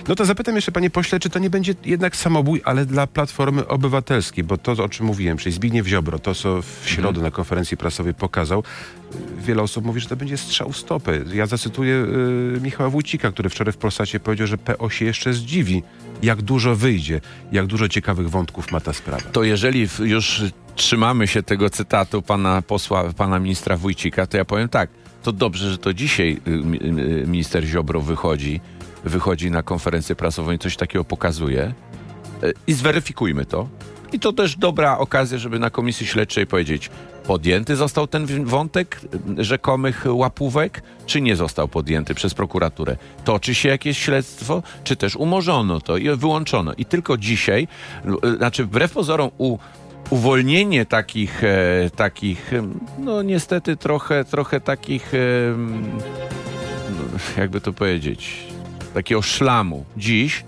No 0.08 0.14
to 0.14 0.24
zapytam 0.24 0.54
jeszcze, 0.54 0.72
panie 0.72 0.90
pośle, 0.90 1.20
czy 1.20 1.30
to 1.30 1.38
nie 1.38 1.50
będzie 1.50 1.74
jednak 1.84 2.16
samobój, 2.16 2.60
ale 2.64 2.86
dla 2.86 3.06
Platformy 3.06 3.68
Obywatelskiej, 3.68 4.44
bo 4.44 4.58
to, 4.58 4.72
o 4.72 4.88
czym 4.88 5.06
mówiłem, 5.06 5.38
czyli 5.38 5.52
Zbigniew 5.52 5.86
Ziobro, 5.86 6.18
to, 6.18 6.34
co 6.34 6.62
w 6.62 6.82
środę 6.84 7.08
mhm. 7.08 7.24
na 7.24 7.30
konferencji 7.30 7.76
prasowej 7.76 8.14
pokazał, 8.14 8.62
wiele 9.38 9.62
osób 9.62 9.84
mówi, 9.84 10.00
że 10.00 10.08
to 10.08 10.16
będzie 10.16 10.36
strzał 10.36 10.72
stopy. 10.72 11.24
Ja 11.34 11.46
zacytuję 11.46 11.94
y, 12.56 12.60
Michała 12.60 12.90
Wójcika, 12.90 13.32
który 13.32 13.48
wczoraj 13.48 13.72
w 13.72 13.76
Polsacie 13.76 14.20
powiedział, 14.20 14.46
że 14.46 14.58
PO 14.58 14.90
się 14.90 15.04
jeszcze 15.04 15.32
zdziwi, 15.32 15.82
jak 16.22 16.42
dużo 16.42 16.76
wyjdzie, 16.76 17.20
jak 17.52 17.66
dużo 17.66 17.88
ciekawych 17.88 18.30
wątków 18.30 18.72
ma 18.72 18.80
ta 18.80 18.92
sprawa. 18.92 19.22
To 19.32 19.44
jeżeli 19.44 19.88
już 19.98 20.42
trzymamy 20.76 21.26
się 21.26 21.42
tego 21.42 21.70
cytatu 21.70 22.22
pana 22.22 22.62
posła, 22.62 23.12
pana 23.12 23.38
ministra 23.38 23.76
Wójcika, 23.76 24.26
to 24.26 24.36
ja 24.36 24.44
powiem 24.44 24.68
tak, 24.68 24.90
to 25.22 25.32
dobrze, 25.32 25.70
że 25.70 25.78
to 25.78 25.94
dzisiaj 25.94 26.40
y, 26.48 26.50
y, 26.50 27.26
minister 27.26 27.64
Ziobro 27.64 28.00
wychodzi, 28.00 28.60
wychodzi 29.04 29.50
na 29.50 29.62
konferencję 29.62 30.14
prasową 30.16 30.52
i 30.52 30.58
coś 30.58 30.76
takiego 30.76 31.04
pokazuje. 31.04 31.74
Y, 32.44 32.52
I 32.66 32.72
zweryfikujmy 32.72 33.44
to. 33.44 33.68
I 34.12 34.20
to 34.20 34.32
też 34.32 34.56
dobra 34.56 34.98
okazja, 34.98 35.38
żeby 35.38 35.58
na 35.58 35.70
komisji 35.70 36.06
śledczej 36.06 36.46
powiedzieć, 36.46 36.90
podjęty 37.26 37.76
został 37.76 38.06
ten 38.06 38.44
wątek 38.44 39.00
rzekomych 39.38 40.04
łapówek, 40.08 40.82
czy 41.06 41.20
nie 41.20 41.36
został 41.36 41.68
podjęty 41.68 42.14
przez 42.14 42.34
prokuraturę. 42.34 42.96
Toczy 43.24 43.54
się 43.54 43.68
jakieś 43.68 43.98
śledztwo, 43.98 44.62
czy 44.84 44.96
też 44.96 45.16
umorzono 45.16 45.80
to 45.80 45.96
i 45.96 46.16
wyłączono. 46.16 46.72
I 46.74 46.84
tylko 46.84 47.16
dzisiaj, 47.16 47.68
znaczy 48.36 48.64
wbrew 48.64 48.92
pozorom 48.92 49.30
u 49.38 49.58
uwolnienie 50.10 50.86
takich, 50.86 51.44
e, 51.44 51.90
takich 51.96 52.50
no 52.98 53.22
niestety 53.22 53.76
trochę, 53.76 54.24
trochę 54.24 54.60
takich, 54.60 55.14
e, 55.14 55.18
no, 56.90 57.18
jakby 57.36 57.60
to 57.60 57.72
powiedzieć, 57.72 58.46
takiego 58.94 59.22
szlamu 59.22 59.84
dziś 59.96 60.44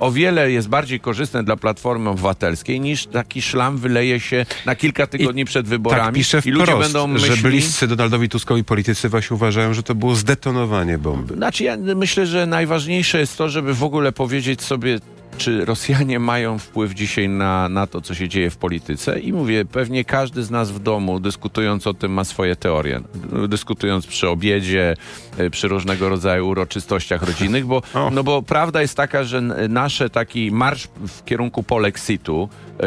o 0.00 0.10
wiele 0.10 0.50
jest 0.50 0.68
bardziej 0.68 1.00
korzystne 1.00 1.44
dla 1.44 1.56
Platformy 1.56 2.10
Obywatelskiej 2.10 2.80
niż 2.80 3.06
taki 3.06 3.42
szlam 3.42 3.78
wyleje 3.78 4.20
się 4.20 4.46
na 4.66 4.74
kilka 4.74 5.06
tygodni 5.06 5.42
I 5.42 5.44
przed 5.44 5.68
wyborami. 5.68 6.04
Tak, 6.04 6.14
pisze 6.14 6.40
wprost, 6.40 6.46
I 6.46 6.50
ludzie 6.50 6.76
będą 6.76 7.06
myśli... 7.06 7.36
że 7.36 7.48
bliscy 7.48 7.88
Donaldowi 7.88 8.28
Tuskowi 8.28 8.64
politycy 8.64 9.08
właśnie 9.08 9.34
uważają, 9.34 9.74
że 9.74 9.82
to 9.82 9.94
było 9.94 10.14
zdetonowanie 10.14 10.98
bomby. 10.98 11.34
Znaczy 11.34 11.64
ja 11.64 11.76
myślę, 11.76 12.26
że 12.26 12.46
najważniejsze 12.46 13.20
jest 13.20 13.38
to, 13.38 13.48
żeby 13.48 13.74
w 13.74 13.82
ogóle 13.82 14.12
powiedzieć 14.12 14.62
sobie 14.62 14.98
czy 15.38 15.64
Rosjanie 15.64 16.18
mają 16.18 16.58
wpływ 16.58 16.94
dzisiaj 16.94 17.28
na, 17.28 17.68
na 17.68 17.86
to, 17.86 18.00
co 18.00 18.14
się 18.14 18.28
dzieje 18.28 18.50
w 18.50 18.56
polityce? 18.56 19.20
I 19.20 19.32
mówię, 19.32 19.64
pewnie 19.64 20.04
każdy 20.04 20.42
z 20.42 20.50
nas 20.50 20.70
w 20.70 20.78
domu, 20.78 21.20
dyskutując 21.20 21.86
o 21.86 21.94
tym, 21.94 22.12
ma 22.12 22.24
swoje 22.24 22.56
teorie. 22.56 23.00
Dyskutując 23.48 24.06
przy 24.06 24.28
obiedzie, 24.28 24.94
e, 25.38 25.50
przy 25.50 25.68
różnego 25.68 26.08
rodzaju 26.08 26.48
uroczystościach 26.48 27.22
rodzinnych, 27.22 27.66
bo, 27.66 27.82
no 28.12 28.24
bo 28.24 28.42
prawda 28.42 28.82
jest 28.82 28.96
taka, 28.96 29.24
że 29.24 29.40
nasze 29.68 30.10
taki 30.10 30.50
marsz 30.52 30.88
w 31.08 31.24
kierunku 31.24 31.62
polexitu, 31.62 32.48
e, 32.80 32.84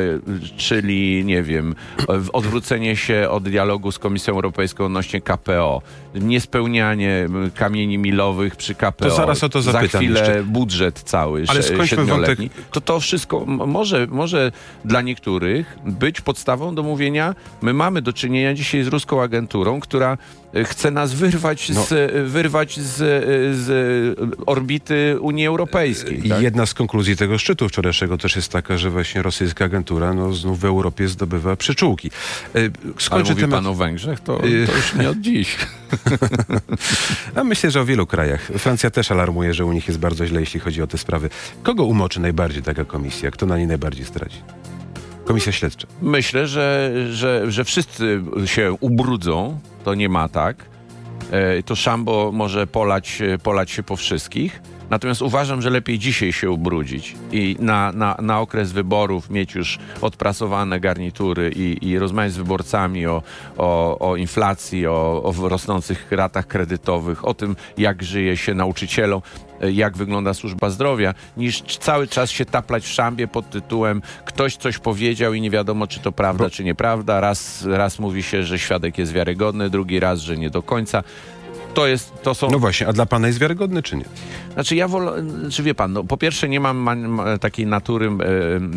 czyli 0.58 1.25
nie 1.25 1.43
wiem, 1.43 1.75
odwrócenie 2.34 2.96
się 2.96 3.27
od 3.29 3.43
dialogu 3.43 3.91
z 3.91 4.00
Komisją 4.00 4.34
Europejską 4.34 4.86
odnośnie 4.86 5.22
KPO, 5.22 5.81
niespełnianie 6.15 7.27
kamieni 7.55 7.98
milowych 7.98 8.55
przy 8.55 8.75
KPO. 8.75 8.91
To 8.91 9.10
zaraz 9.10 9.43
o 9.43 9.50
to 9.50 9.62
zapytam 9.62 9.89
Za 9.89 9.98
chwilę 9.98 10.20
jeszcze. 10.20 10.43
budżet 10.43 11.00
cały, 11.00 11.43
Ale 11.48 11.63
skończmy 11.63 12.05
wątek 12.05 12.40
to 12.71 12.81
to 12.81 13.00
wszystko 13.00 13.45
może, 13.45 14.07
może 14.07 14.51
dla 14.86 15.01
niektórych 15.01 15.77
być 15.86 16.21
podstawą 16.21 16.75
do 16.75 16.83
mówienia, 16.83 17.36
my 17.62 17.74
mamy 17.74 18.01
do 18.01 18.13
czynienia 18.13 18.53
dzisiaj 18.53 18.83
z 18.83 18.88
ruską 18.88 19.21
agenturą, 19.21 19.79
która 19.79 20.17
chce 20.65 20.91
nas 20.91 21.13
wyrwać, 21.13 21.70
no. 21.70 21.84
z, 21.84 21.91
e, 21.91 22.24
wyrwać 22.24 22.79
z, 22.79 23.01
e, 23.01 23.05
z 23.63 24.20
orbity 24.46 25.17
Unii 25.20 25.48
Europejskiej. 25.48 26.29
Tak? 26.29 26.41
Jedna 26.41 26.65
z 26.65 26.74
konkluzji 26.74 27.15
tego 27.15 27.38
szczytu 27.38 27.70
wczorajszego 27.70 28.17
też 28.17 28.36
jest 28.36 28.51
taka, 28.51 28.77
że 28.77 28.89
właśnie 28.89 29.22
rosyjska 29.22 29.65
agentura 29.65 30.13
no, 30.13 30.34
znów 30.34 30.60
w 30.60 30.65
Europie 30.65 31.08
zdobywa 31.08 31.55
przyczółki. 31.55 32.12
Skończę 32.98 33.10
Ale 33.12 33.24
mówi 33.24 33.41
temat... 33.41 33.58
pan 33.58 33.67
o 33.67 33.74
Węgrzech? 33.74 34.20
To, 34.20 34.38
to 34.39 34.48
już 34.48 34.96
nie 34.96 35.10
od 35.10 35.17
dziś. 35.17 35.58
A 37.36 37.43
myślę, 37.43 37.72
że 37.72 37.81
o 37.81 37.86
wielu 37.86 38.08
krajach. 38.08 38.41
Francja 38.41 38.89
też 38.89 39.12
alarmuje, 39.12 39.53
że 39.53 39.65
u 39.65 39.72
nich 39.72 39.88
jest 39.88 40.00
bardzo 40.00 40.25
źle, 40.27 40.39
jeśli 40.39 40.60
chodzi 40.60 40.81
o 40.81 40.88
te 40.88 40.98
sprawy. 40.98 41.29
Kogo 41.63 41.84
umoczy 41.84 42.20
najbardziej 42.20 42.63
taka 42.63 42.86
komisja? 42.86 43.31
Kto 43.31 43.46
na 43.46 43.58
niej 43.58 43.67
najbardziej 43.67 44.05
straci? 44.05 44.38
Komisja 45.31 45.51
śledcza. 45.51 45.88
Myślę, 46.01 46.47
że, 46.47 46.91
że, 47.11 47.51
że 47.51 47.63
wszyscy 47.63 48.21
się 48.45 48.77
ubrudzą. 48.79 49.59
To 49.83 49.93
nie 49.93 50.09
ma 50.09 50.27
tak. 50.29 50.65
E, 51.31 51.63
to 51.63 51.75
szambo 51.75 52.31
może 52.33 52.67
polać, 52.67 53.21
polać 53.43 53.71
się 53.71 53.83
po 53.83 53.95
wszystkich. 53.95 54.61
Natomiast 54.89 55.21
uważam, 55.21 55.61
że 55.61 55.69
lepiej 55.69 56.00
dzisiaj 56.00 56.33
się 56.33 56.51
ubrudzić 56.51 57.15
i 57.31 57.55
na, 57.59 57.91
na, 57.91 58.17
na 58.21 58.39
okres 58.39 58.71
wyborów 58.71 59.29
mieć 59.29 59.55
już 59.55 59.79
odprasowane 60.01 60.79
garnitury 60.79 61.51
i, 61.55 61.88
i 61.88 62.00
rozmawiać 62.00 62.31
z 62.31 62.38
wyborcami 62.38 63.07
o, 63.07 63.23
o, 63.57 64.00
o 64.00 64.15
inflacji, 64.15 64.88
o, 64.88 65.23
o 65.23 65.50
rosnących 65.50 66.11
ratach 66.11 66.47
kredytowych, 66.47 67.25
o 67.25 67.33
tym, 67.33 67.55
jak 67.77 68.03
żyje 68.03 68.38
się 68.38 68.53
nauczycielom 68.53 69.21
jak 69.69 69.97
wygląda 69.97 70.33
służba 70.33 70.69
zdrowia, 70.69 71.13
niż 71.37 71.61
cały 71.61 72.07
czas 72.07 72.29
się 72.29 72.45
taplać 72.45 72.83
w 72.83 72.87
szambie 72.87 73.27
pod 73.27 73.49
tytułem 73.49 74.01
ktoś 74.25 74.55
coś 74.55 74.77
powiedział 74.77 75.33
i 75.33 75.41
nie 75.41 75.49
wiadomo, 75.49 75.87
czy 75.87 75.99
to 75.99 76.11
prawda, 76.11 76.43
Bo... 76.43 76.49
czy 76.49 76.63
nieprawda. 76.63 77.19
Raz, 77.19 77.65
raz 77.65 77.99
mówi 77.99 78.23
się, 78.23 78.43
że 78.43 78.59
świadek 78.59 78.97
jest 78.97 79.11
wiarygodny, 79.11 79.69
drugi 79.69 79.99
raz, 79.99 80.19
że 80.19 80.37
nie 80.37 80.49
do 80.49 80.63
końca 80.63 81.03
to 81.73 81.87
jest, 81.87 82.13
to 82.23 82.33
są... 82.33 82.49
No 82.49 82.59
właśnie, 82.59 82.87
a 82.87 82.93
dla 82.93 83.05
pana 83.05 83.27
jest 83.27 83.39
wiarygodny, 83.39 83.83
czy 83.83 83.97
nie? 83.97 84.05
Znaczy 84.53 84.75
ja 84.75 84.87
wolę, 84.87 85.23
czy 85.49 85.63
wie 85.63 85.75
pan, 85.75 85.93
no, 85.93 86.03
po 86.03 86.17
pierwsze 86.17 86.49
nie 86.49 86.59
mam, 86.59 86.77
mam 86.77 87.21
takiej 87.39 87.65
natury 87.65 88.07
e, 88.07 88.11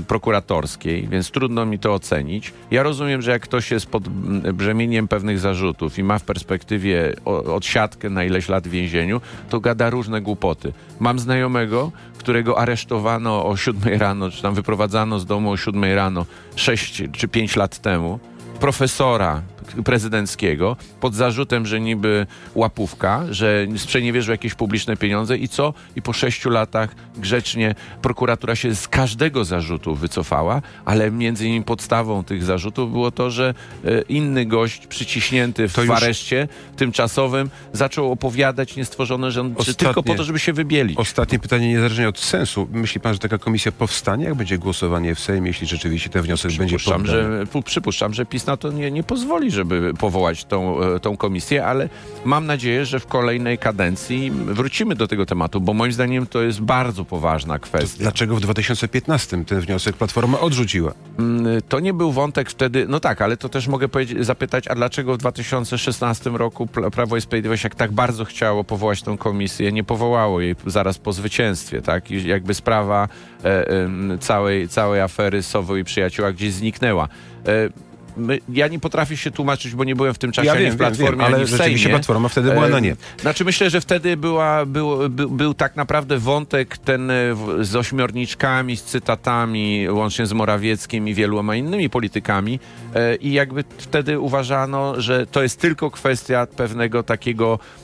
prokuratorskiej, 0.06 1.08
więc 1.08 1.30
trudno 1.30 1.66
mi 1.66 1.78
to 1.78 1.94
ocenić. 1.94 2.52
Ja 2.70 2.82
rozumiem, 2.82 3.22
że 3.22 3.30
jak 3.30 3.42
ktoś 3.42 3.70
jest 3.70 3.86
pod 3.86 4.08
brzemieniem 4.52 5.08
pewnych 5.08 5.38
zarzutów 5.38 5.98
i 5.98 6.02
ma 6.02 6.18
w 6.18 6.22
perspektywie 6.22 7.14
o, 7.24 7.54
odsiadkę 7.54 8.10
na 8.10 8.24
ileś 8.24 8.48
lat 8.48 8.68
w 8.68 8.70
więzieniu, 8.70 9.20
to 9.48 9.60
gada 9.60 9.90
różne 9.90 10.20
głupoty. 10.20 10.72
Mam 11.00 11.18
znajomego, 11.18 11.92
którego 12.18 12.58
aresztowano 12.58 13.46
o 13.46 13.56
7 13.56 14.00
rano, 14.00 14.30
czy 14.30 14.42
tam 14.42 14.54
wyprowadzano 14.54 15.18
z 15.18 15.26
domu 15.26 15.50
o 15.50 15.56
7 15.56 15.84
rano 15.84 16.26
6 16.56 17.02
czy 17.12 17.28
5 17.28 17.56
lat 17.56 17.78
temu, 17.78 18.18
profesora 18.60 19.42
prezydenckiego 19.84 20.76
pod 21.00 21.14
zarzutem, 21.14 21.66
że 21.66 21.80
niby 21.80 22.26
łapówka, 22.54 23.24
że 23.30 23.66
sprzeniewierzył 23.76 24.32
jakieś 24.32 24.54
publiczne 24.54 24.96
pieniądze 24.96 25.36
i 25.36 25.48
co? 25.48 25.74
I 25.96 26.02
po 26.02 26.12
sześciu 26.12 26.50
latach 26.50 26.94
grzecznie 27.16 27.74
prokuratura 28.02 28.56
się 28.56 28.74
z 28.74 28.88
każdego 28.88 29.44
zarzutu 29.44 29.94
wycofała, 29.94 30.62
ale 30.84 31.10
między 31.10 31.46
innymi 31.46 31.64
podstawą 31.64 32.24
tych 32.24 32.44
zarzutów 32.44 32.92
było 32.92 33.10
to, 33.10 33.30
że 33.30 33.54
e, 33.84 34.02
inny 34.02 34.46
gość 34.46 34.86
przyciśnięty 34.86 35.68
w 35.68 35.90
areszcie 35.90 36.48
tymczasowym 36.76 37.50
zaczął 37.72 38.12
opowiadać 38.12 38.76
niestworzone 38.76 39.30
rzeczy 39.30 39.74
tylko 39.74 40.02
po 40.02 40.14
to, 40.14 40.24
żeby 40.24 40.38
się 40.38 40.52
wybielić. 40.52 40.98
Ostatnie 40.98 41.38
pytanie 41.38 41.68
niezależnie 41.68 42.08
od 42.08 42.18
sensu. 42.18 42.68
Myśli 42.72 43.00
pan, 43.00 43.12
że 43.12 43.18
taka 43.18 43.38
komisja 43.38 43.72
powstanie, 43.72 44.24
jak 44.24 44.34
będzie 44.34 44.58
głosowanie 44.58 45.14
w 45.14 45.20
Sejmie, 45.20 45.48
jeśli 45.48 45.66
rzeczywiście 45.66 46.10
ten 46.10 46.22
wniosek 46.22 46.52
będzie 46.52 46.78
poddany? 46.78 47.06
Że, 47.06 47.46
przypuszczam, 47.64 48.14
że 48.14 48.26
PiS 48.26 48.46
na 48.46 48.56
to 48.56 48.72
nie, 48.72 48.90
nie 48.90 49.02
pozwoli, 49.02 49.50
żeby 49.54 49.94
powołać 49.94 50.44
tą, 50.44 50.80
e, 50.82 51.00
tą 51.00 51.16
komisję, 51.16 51.66
ale 51.66 51.88
mam 52.24 52.46
nadzieję, 52.46 52.86
że 52.86 53.00
w 53.00 53.06
kolejnej 53.06 53.58
kadencji 53.58 54.30
wrócimy 54.30 54.94
do 54.94 55.08
tego 55.08 55.26
tematu, 55.26 55.60
bo 55.60 55.74
moim 55.74 55.92
zdaniem 55.92 56.26
to 56.26 56.42
jest 56.42 56.60
bardzo 56.60 57.04
poważna 57.04 57.58
kwestia. 57.58 57.98
To 57.98 58.02
dlaczego 58.02 58.36
w 58.36 58.40
2015 58.40 59.44
ten 59.44 59.60
wniosek 59.60 59.96
Platforma 59.96 60.40
odrzuciła? 60.40 60.94
Mm, 61.18 61.62
to 61.68 61.80
nie 61.80 61.94
był 61.94 62.12
wątek 62.12 62.50
wtedy, 62.50 62.86
no 62.88 63.00
tak, 63.00 63.22
ale 63.22 63.36
to 63.36 63.48
też 63.48 63.68
mogę 63.68 63.88
zapytać, 64.20 64.68
a 64.68 64.74
dlaczego 64.74 65.14
w 65.14 65.18
2016 65.18 66.30
roku 66.30 66.66
Prawo 66.66 67.16
i 67.16 67.20
Sprawiedliwość, 67.20 67.64
jak 67.64 67.74
tak 67.74 67.92
bardzo 67.92 68.24
chciało 68.24 68.64
powołać 68.64 69.02
tą 69.02 69.18
komisję, 69.18 69.72
nie 69.72 69.84
powołało 69.84 70.40
jej 70.40 70.56
zaraz 70.66 70.98
po 70.98 71.12
zwycięstwie, 71.12 71.82
tak? 71.82 72.10
I 72.10 72.26
jakby 72.28 72.54
sprawa 72.54 73.08
e, 73.44 73.68
e, 73.68 73.88
całej, 74.20 74.68
całej 74.68 75.00
afery 75.00 75.42
Sowy 75.42 75.80
i 75.80 75.84
przyjacióła 75.84 76.32
gdzieś 76.32 76.52
zniknęła. 76.52 77.08
E, 77.46 77.68
my, 78.16 78.38
ja 78.48 78.68
nie 78.68 78.78
potrafię 78.78 79.16
się 79.16 79.30
tłumaczyć, 79.30 79.74
bo 79.74 79.84
nie 79.84 79.96
byłem 79.96 80.14
w 80.14 80.18
tym 80.18 80.32
czasie 80.32 80.46
ja 80.46 80.52
ani 80.52 80.64
wiem, 80.64 80.72
w 80.72 80.76
Platformie, 80.76 81.24
wiem, 81.24 81.34
ale 81.34 81.44
w 81.44 81.48
rzeczywiście 81.48 81.88
Platforma 81.88 82.28
wtedy 82.28 82.50
była 82.50 82.68
na 82.68 82.80
nie. 82.80 82.96
Znaczy 83.20 83.44
myślę, 83.44 83.70
że 83.70 83.80
wtedy 83.80 84.16
była, 84.16 84.66
był, 84.66 85.10
był, 85.10 85.30
był 85.30 85.54
tak 85.54 85.76
naprawdę 85.76 86.18
wątek 86.18 86.78
ten 86.78 87.10
e, 87.10 87.14
z 87.60 87.76
ośmiorniczkami, 87.76 88.76
z 88.76 88.82
cytatami, 88.84 89.90
łącznie 89.90 90.26
z 90.26 90.32
Morawieckim 90.32 91.08
i 91.08 91.14
wieloma 91.14 91.56
innymi 91.56 91.90
politykami 91.90 92.60
e, 92.94 93.16
i 93.16 93.32
jakby 93.32 93.64
wtedy 93.78 94.20
uważano, 94.20 95.00
że 95.00 95.26
to 95.26 95.42
jest 95.42 95.60
tylko 95.60 95.90
kwestia 95.90 96.46
pewnego 96.46 97.02
takiego 97.02 97.58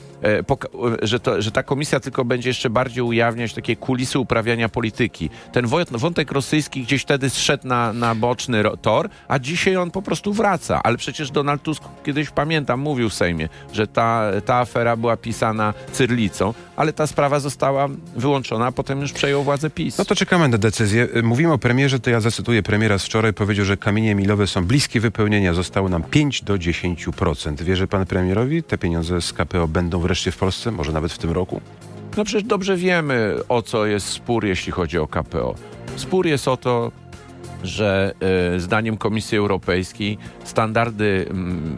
że, 1.01 1.19
to, 1.19 1.41
że 1.41 1.51
ta 1.51 1.63
komisja 1.63 1.99
tylko 1.99 2.25
będzie 2.25 2.49
jeszcze 2.49 2.69
bardziej 2.69 3.03
ujawniać 3.03 3.53
takie 3.53 3.75
kulisy 3.75 4.19
uprawiania 4.19 4.69
polityki. 4.69 5.29
Ten 5.51 5.67
wątek 5.91 6.31
rosyjski 6.31 6.83
gdzieś 6.83 7.01
wtedy 7.01 7.29
zszedł 7.29 7.67
na, 7.67 7.93
na 7.93 8.15
boczny 8.15 8.63
tor, 8.81 9.09
a 9.27 9.39
dzisiaj 9.39 9.77
on 9.77 9.91
po 9.91 10.01
prostu 10.01 10.33
wraca. 10.33 10.83
Ale 10.83 10.97
przecież 10.97 11.31
Donald 11.31 11.63
Tusk 11.63 11.83
kiedyś, 12.03 12.29
pamiętam, 12.29 12.79
mówił 12.79 13.09
w 13.09 13.13
Sejmie, 13.13 13.49
że 13.73 13.87
ta, 13.87 14.31
ta 14.45 14.55
afera 14.55 14.95
była 14.95 15.17
pisana 15.17 15.73
cyrlicą, 15.91 16.53
ale 16.75 16.93
ta 16.93 17.07
sprawa 17.07 17.39
została 17.39 17.87
wyłączona, 18.15 18.65
a 18.65 18.71
potem 18.71 19.01
już 19.01 19.13
przejął 19.13 19.43
władzę 19.43 19.69
PiS. 19.69 19.97
No 19.97 20.05
to 20.05 20.15
czekamy 20.15 20.47
na 20.47 20.57
decyzję. 20.57 21.07
Mówimy 21.23 21.53
o 21.53 21.57
premierze, 21.57 21.99
to 21.99 22.09
ja 22.09 22.19
zacytuję 22.19 22.63
premiera 22.63 22.97
z 22.97 23.05
wczoraj, 23.05 23.33
powiedział, 23.33 23.65
że 23.65 23.77
kamienie 23.77 24.15
milowe 24.15 24.47
są 24.47 24.65
bliskie 24.65 24.99
wypełnienia. 24.99 25.53
Zostało 25.53 25.89
nam 25.89 26.03
5 26.03 26.41
do 26.43 26.53
10%. 26.53 27.61
Wierzy 27.61 27.87
pan 27.87 28.05
premierowi? 28.05 28.63
Te 28.63 28.77
pieniądze 28.77 29.21
z 29.21 29.33
KPO 29.33 29.67
będą 29.67 29.99
wreszcie 30.11 30.31
w 30.31 30.37
Polsce, 30.37 30.71
może 30.71 30.91
nawet 30.91 31.11
w 31.11 31.17
tym 31.17 31.31
roku? 31.31 31.61
No 32.17 32.23
przecież 32.23 32.43
dobrze 32.43 32.77
wiemy, 32.77 33.35
o 33.49 33.61
co 33.61 33.85
jest 33.85 34.07
spór, 34.07 34.45
jeśli 34.45 34.71
chodzi 34.71 34.97
o 34.97 35.07
KPO. 35.07 35.55
Spór 35.95 36.27
jest 36.27 36.47
o 36.47 36.57
to, 36.57 36.91
że 37.63 38.13
y, 38.55 38.59
zdaniem 38.59 38.97
Komisji 38.97 39.37
Europejskiej 39.37 40.17
standardy 40.43 41.25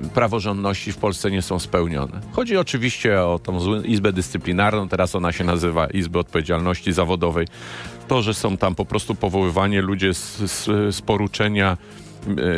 y, 0.05 0.09
praworządności 0.09 0.91
w 0.91 0.97
Polsce 0.97 1.31
nie 1.31 1.41
są 1.41 1.59
spełnione. 1.59 2.21
Chodzi 2.31 2.57
oczywiście 2.57 3.21
o 3.21 3.39
tą 3.43 3.81
Izbę 3.81 4.13
Dyscyplinarną, 4.13 4.89
teraz 4.89 5.15
ona 5.15 5.31
się 5.31 5.43
nazywa 5.43 5.87
Izbę 5.87 6.19
Odpowiedzialności 6.19 6.93
Zawodowej. 6.93 7.47
To, 8.07 8.21
że 8.21 8.33
są 8.33 8.57
tam 8.57 8.75
po 8.75 8.85
prostu 8.85 9.15
powoływani 9.15 9.77
ludzie 9.77 10.13
z, 10.13 10.37
z, 10.37 10.65
z 10.95 11.01
poruczenia 11.01 11.77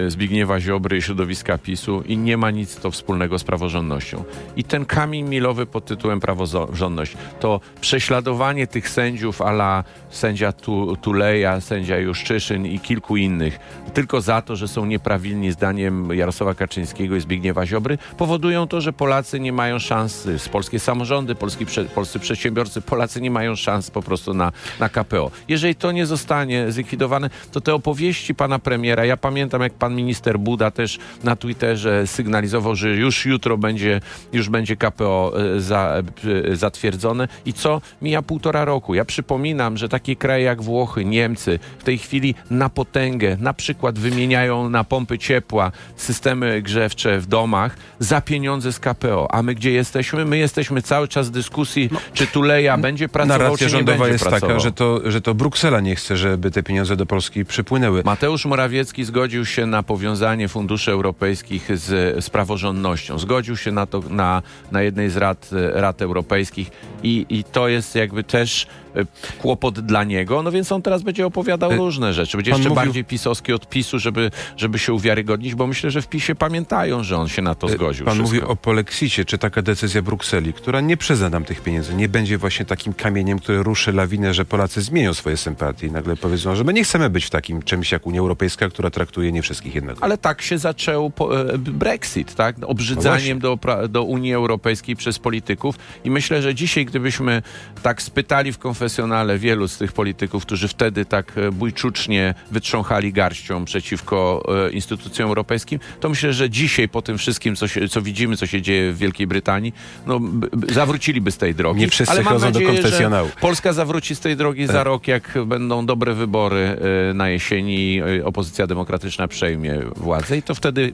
Zbigniewa 0.07 0.59
Ziobry 0.59 0.97
i 0.97 1.01
środowiska 1.01 1.57
PiSu 1.57 2.03
i 2.05 2.17
nie 2.17 2.37
ma 2.37 2.51
nic 2.51 2.75
to 2.75 2.91
wspólnego 2.91 3.39
z 3.39 3.43
praworządnością. 3.43 4.23
I 4.55 4.63
ten 4.63 4.85
kamień 4.85 5.29
milowy 5.29 5.65
pod 5.65 5.85
tytułem 5.85 6.19
praworządność 6.19 7.17
to 7.39 7.59
prześladowanie 7.81 8.67
tych 8.67 8.89
sędziów 8.89 9.41
ala 9.41 9.83
sędzia 10.09 10.53
Tuleja, 11.01 11.61
sędzia 11.61 11.97
Juszczyszyn 11.97 12.65
i 12.65 12.79
kilku 12.79 13.17
innych 13.17 13.59
tylko 13.95 14.21
za 14.21 14.41
to, 14.41 14.55
że 14.55 14.67
są 14.67 14.85
nieprawilni 14.85 15.51
zdaniem 15.51 16.13
Jarosława 16.13 16.53
Kaczyńskiego 16.53 17.15
i 17.15 17.21
Zbigniewa 17.21 17.65
Ziobry 17.65 17.97
powodują 18.17 18.67
to, 18.67 18.81
że 18.81 18.93
Polacy 18.93 19.39
nie 19.39 19.53
mają 19.53 19.79
szans, 19.79 20.23
z 20.37 20.49
polskie 20.49 20.79
samorządy, 20.79 21.35
polski, 21.35 21.65
polscy 21.95 22.19
przedsiębiorcy, 22.19 22.81
Polacy 22.81 23.21
nie 23.21 23.31
mają 23.31 23.55
szans 23.55 23.91
po 23.91 24.01
prostu 24.01 24.33
na, 24.33 24.51
na 24.79 24.89
KPO. 24.89 25.31
Jeżeli 25.47 25.75
to 25.75 25.91
nie 25.91 26.05
zostanie 26.05 26.71
zlikwidowane, 26.71 27.29
to 27.51 27.61
te 27.61 27.73
opowieści 27.73 28.35
pana 28.35 28.59
premiera, 28.59 29.05
ja 29.05 29.17
pamiętam 29.17 29.54
pamiętam, 29.59 29.73
jak 29.73 29.79
pan 29.79 29.95
minister 29.95 30.39
Buda 30.39 30.71
też 30.71 30.99
na 31.23 31.35
Twitterze 31.35 32.07
sygnalizował, 32.07 32.75
że 32.75 32.89
już 32.89 33.25
jutro 33.25 33.57
będzie, 33.57 34.01
już 34.33 34.49
będzie 34.49 34.75
KPO 34.75 35.33
e, 35.55 35.59
za, 35.59 36.03
e, 36.51 36.55
zatwierdzone 36.55 37.27
i 37.45 37.53
co? 37.53 37.81
Mija 38.01 38.21
półtora 38.21 38.65
roku. 38.65 38.95
Ja 38.95 39.05
przypominam, 39.05 39.77
że 39.77 39.89
takie 39.89 40.15
kraje 40.15 40.43
jak 40.43 40.61
Włochy, 40.61 41.05
Niemcy 41.05 41.59
w 41.79 41.83
tej 41.83 41.97
chwili 41.97 42.35
na 42.49 42.69
potęgę, 42.69 43.37
na 43.39 43.53
przykład 43.53 43.99
wymieniają 43.99 44.69
na 44.69 44.83
pompy 44.83 45.17
ciepła 45.17 45.71
systemy 45.95 46.61
grzewcze 46.61 47.19
w 47.19 47.27
domach 47.27 47.75
za 47.99 48.21
pieniądze 48.21 48.73
z 48.73 48.79
KPO. 48.79 49.27
A 49.31 49.43
my 49.43 49.55
gdzie 49.55 49.71
jesteśmy? 49.71 50.25
My 50.25 50.37
jesteśmy 50.37 50.81
cały 50.81 51.07
czas 51.07 51.29
w 51.29 51.31
dyskusji, 51.31 51.89
no, 51.91 51.99
czy 52.13 52.27
Tuleja 52.27 52.77
będzie 52.77 53.09
pracował, 53.09 53.39
Narracja 53.39 53.57
czy 53.57 53.63
nie 53.63 53.69
rządowa 53.69 54.07
jest 54.07 54.23
pracował. 54.23 54.49
taka, 54.49 54.59
że 54.59 54.71
to, 54.71 55.11
że 55.11 55.21
to 55.21 55.33
Bruksela 55.33 55.79
nie 55.79 55.95
chce, 55.95 56.17
żeby 56.17 56.51
te 56.51 56.63
pieniądze 56.63 56.95
do 56.95 57.05
Polski 57.05 57.45
przypłynęły. 57.45 58.01
Mateusz 58.05 58.45
Morawiecki 58.45 59.03
zgodził 59.03 59.44
zgodził 59.45 59.55
się 59.55 59.65
na 59.65 59.83
powiązanie 59.83 60.47
funduszy 60.47 60.91
europejskich 60.91 61.77
z, 61.77 62.23
z 62.23 62.29
praworządnością. 62.29 63.19
Zgodził 63.19 63.57
się 63.57 63.71
na 63.71 63.85
to 63.85 64.01
na, 64.09 64.41
na 64.71 64.81
jednej 64.81 65.09
z 65.09 65.17
rad, 65.17 65.49
rad 65.73 66.01
europejskich 66.01 66.71
i, 67.03 67.25
i 67.29 67.43
to 67.43 67.67
jest 67.67 67.95
jakby 67.95 68.23
też 68.23 68.67
E, 68.95 69.05
kłopot 69.41 69.79
dla 69.79 70.03
niego, 70.03 70.43
no 70.43 70.51
więc 70.51 70.71
on 70.71 70.81
teraz 70.81 71.03
będzie 71.03 71.25
opowiadał 71.25 71.71
e, 71.71 71.75
różne 71.75 72.13
rzeczy. 72.13 72.37
Będzie 72.37 72.51
jeszcze 72.51 72.69
mówił... 72.69 72.75
bardziej 72.75 73.03
pisowski 73.03 73.53
od 73.53 73.69
PiSu, 73.69 73.99
żeby, 73.99 74.31
żeby 74.57 74.79
się 74.79 74.93
uwiarygodnić, 74.93 75.55
bo 75.55 75.67
myślę, 75.67 75.91
że 75.91 76.01
w 76.01 76.07
PiSie 76.07 76.35
pamiętają, 76.35 77.03
że 77.03 77.17
on 77.17 77.27
się 77.27 77.41
na 77.41 77.55
to 77.55 77.67
e, 77.67 77.71
zgodził. 77.71 78.05
Pan 78.05 78.17
mówi 78.17 78.41
o 78.41 78.55
polexicie, 78.55 79.25
czy 79.25 79.37
taka 79.37 79.61
decyzja 79.61 80.01
Brukseli, 80.01 80.53
która 80.53 80.81
nie 80.81 80.97
przyzna 80.97 81.29
nam 81.29 81.45
tych 81.45 81.61
pieniędzy, 81.61 81.95
nie 81.95 82.09
będzie 82.09 82.37
właśnie 82.37 82.65
takim 82.65 82.93
kamieniem, 82.93 83.39
który 83.39 83.63
ruszy 83.63 83.91
lawinę, 83.93 84.33
że 84.33 84.45
Polacy 84.45 84.81
zmienią 84.81 85.13
swoje 85.13 85.37
sympatie 85.37 85.87
i 85.87 85.91
nagle 85.91 86.15
powiedzą, 86.15 86.55
że 86.55 86.63
my 86.63 86.73
nie 86.73 86.83
chcemy 86.83 87.09
być 87.09 87.25
w 87.25 87.29
takim 87.29 87.63
czymś 87.63 87.91
jak 87.91 88.07
Unia 88.07 88.19
Europejska, 88.19 88.69
która 88.69 88.89
traktuje 88.89 89.31
nie 89.35 89.41
wszystkich 89.41 89.75
jednego. 89.75 90.03
Ale 90.03 90.17
tak 90.17 90.41
się 90.41 90.57
zaczął 90.57 91.11
Brexit, 91.57 92.35
tak? 92.35 92.55
Obrzydzaniem 92.61 93.39
no 93.43 93.57
do, 93.57 93.87
do 93.87 94.03
Unii 94.03 94.33
Europejskiej 94.33 94.95
przez 94.95 95.19
polityków 95.19 95.75
i 96.03 96.11
myślę, 96.11 96.41
że 96.41 96.55
dzisiaj, 96.55 96.85
gdybyśmy 96.85 97.41
tak 97.83 98.01
spytali 98.01 98.51
w 98.51 98.57
konfesjonale 98.57 99.37
wielu 99.37 99.67
z 99.67 99.77
tych 99.77 99.93
polityków, 99.93 100.45
którzy 100.45 100.67
wtedy 100.67 101.05
tak 101.05 101.37
e, 101.37 101.51
bójczucznie 101.51 102.33
wytrząchali 102.51 103.13
garścią 103.13 103.65
przeciwko 103.65 104.43
e, 104.67 104.71
instytucjom 104.71 105.27
europejskim, 105.27 105.79
to 105.99 106.09
myślę, 106.09 106.33
że 106.33 106.49
dzisiaj 106.49 106.89
po 106.89 107.01
tym 107.01 107.17
wszystkim, 107.17 107.55
co, 107.55 107.67
się, 107.67 107.89
co 107.89 108.01
widzimy, 108.01 108.37
co 108.37 108.45
się 108.45 108.61
dzieje 108.61 108.91
w 108.91 108.97
Wielkiej 108.97 109.27
Brytanii, 109.27 109.73
no, 110.07 110.21
zawróciliby 110.69 111.31
z 111.31 111.37
tej 111.37 111.55
drogi. 111.55 111.79
Nie 111.79 111.87
wszyscy 111.87 112.11
Ale 112.11 112.23
chodzą 112.23 112.45
nadzieję, 112.45 112.67
do 112.67 112.73
konfesjonału. 112.73 113.29
Polska 113.41 113.73
zawróci 113.73 114.15
z 114.15 114.19
tej 114.19 114.35
drogi 114.35 114.67
za 114.67 114.73
tak. 114.73 114.85
rok, 114.85 115.07
jak 115.07 115.37
będą 115.45 115.85
dobre 115.85 116.13
wybory 116.13 116.77
e, 117.09 117.13
na 117.13 117.29
jesieni, 117.29 118.01
opozycja 118.23 118.67
demokratyczna 118.67 119.24
przejmie 119.27 119.81
władzę 119.95 120.37
i 120.37 120.41
to 120.41 120.55
wtedy 120.55 120.93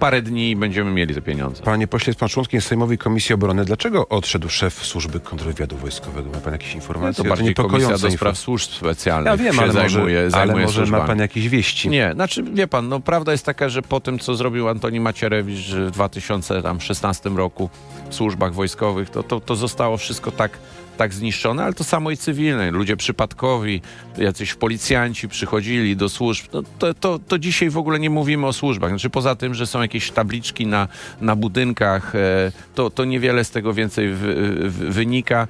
parę 0.00 0.22
dni 0.22 0.56
będziemy 0.56 0.90
mieli 0.90 1.14
te 1.14 1.22
pieniądze. 1.22 1.62
Panie 1.62 1.86
pośle, 1.86 2.10
jest 2.10 2.20
pan 2.20 2.28
członkiem 2.28 2.60
Sejmowej 2.60 2.98
Komisji 2.98 3.34
Obrony. 3.34 3.64
Dlaczego 3.64 4.08
odszedł 4.08 4.48
szef 4.48 4.86
służby 4.86 5.20
kontrwywiadu 5.20 5.76
wojskowego? 5.76 6.30
Ma 6.30 6.38
pan 6.38 6.52
jakieś 6.52 6.74
informacje? 6.74 7.24
No 7.24 7.30
bardziej 7.30 7.54
Komisja 7.54 7.98
do 7.98 8.10
Spraw 8.10 8.38
Służb 8.38 8.70
Specjalnych 8.70 9.30
ja 9.30 9.36
wiem, 9.36 9.60
ale 9.60 9.72
zajmuje, 9.72 10.24
może, 10.24 10.36
ale 10.36 10.54
może 10.54 10.86
ma 10.86 11.00
pan 11.00 11.18
jakieś 11.18 11.48
wieści. 11.48 11.88
Nie, 11.88 12.12
znaczy 12.14 12.42
wie 12.42 12.66
pan, 12.66 12.88
no 12.88 13.00
prawda 13.00 13.32
jest 13.32 13.46
taka, 13.46 13.68
że 13.68 13.82
po 13.82 14.00
tym, 14.00 14.18
co 14.18 14.34
zrobił 14.34 14.68
Antoni 14.68 15.00
Macierewicz 15.00 15.66
w 15.66 15.90
2016 15.90 17.30
roku 17.30 17.70
w 18.10 18.14
służbach 18.14 18.54
wojskowych, 18.54 19.10
to, 19.10 19.22
to, 19.22 19.40
to 19.40 19.56
zostało 19.56 19.96
wszystko 19.96 20.32
tak 20.32 20.58
tak 20.96 21.14
zniszczone, 21.14 21.64
ale 21.64 21.72
to 21.72 21.84
samo 21.84 22.10
i 22.10 22.16
cywilne. 22.16 22.70
Ludzie 22.70 22.96
przypadkowi, 22.96 23.80
jacyś 24.18 24.54
policjanci 24.54 25.28
przychodzili 25.28 25.96
do 25.96 26.08
służb. 26.08 26.46
No, 26.52 26.62
to, 26.78 26.94
to, 26.94 27.18
to 27.18 27.38
dzisiaj 27.38 27.70
w 27.70 27.76
ogóle 27.76 28.00
nie 28.00 28.10
mówimy 28.10 28.46
o 28.46 28.52
służbach. 28.52 28.90
Znaczy 28.90 29.10
poza 29.10 29.36
tym, 29.36 29.54
że 29.54 29.66
są 29.66 29.82
jakieś 29.82 30.10
tabliczki 30.10 30.66
na, 30.66 30.88
na 31.20 31.36
budynkach, 31.36 32.14
e, 32.14 32.52
to, 32.74 32.90
to 32.90 33.04
niewiele 33.04 33.44
z 33.44 33.50
tego 33.50 33.74
więcej 33.74 34.08
w, 34.08 34.18
w, 34.18 34.94
wynika. 34.94 35.48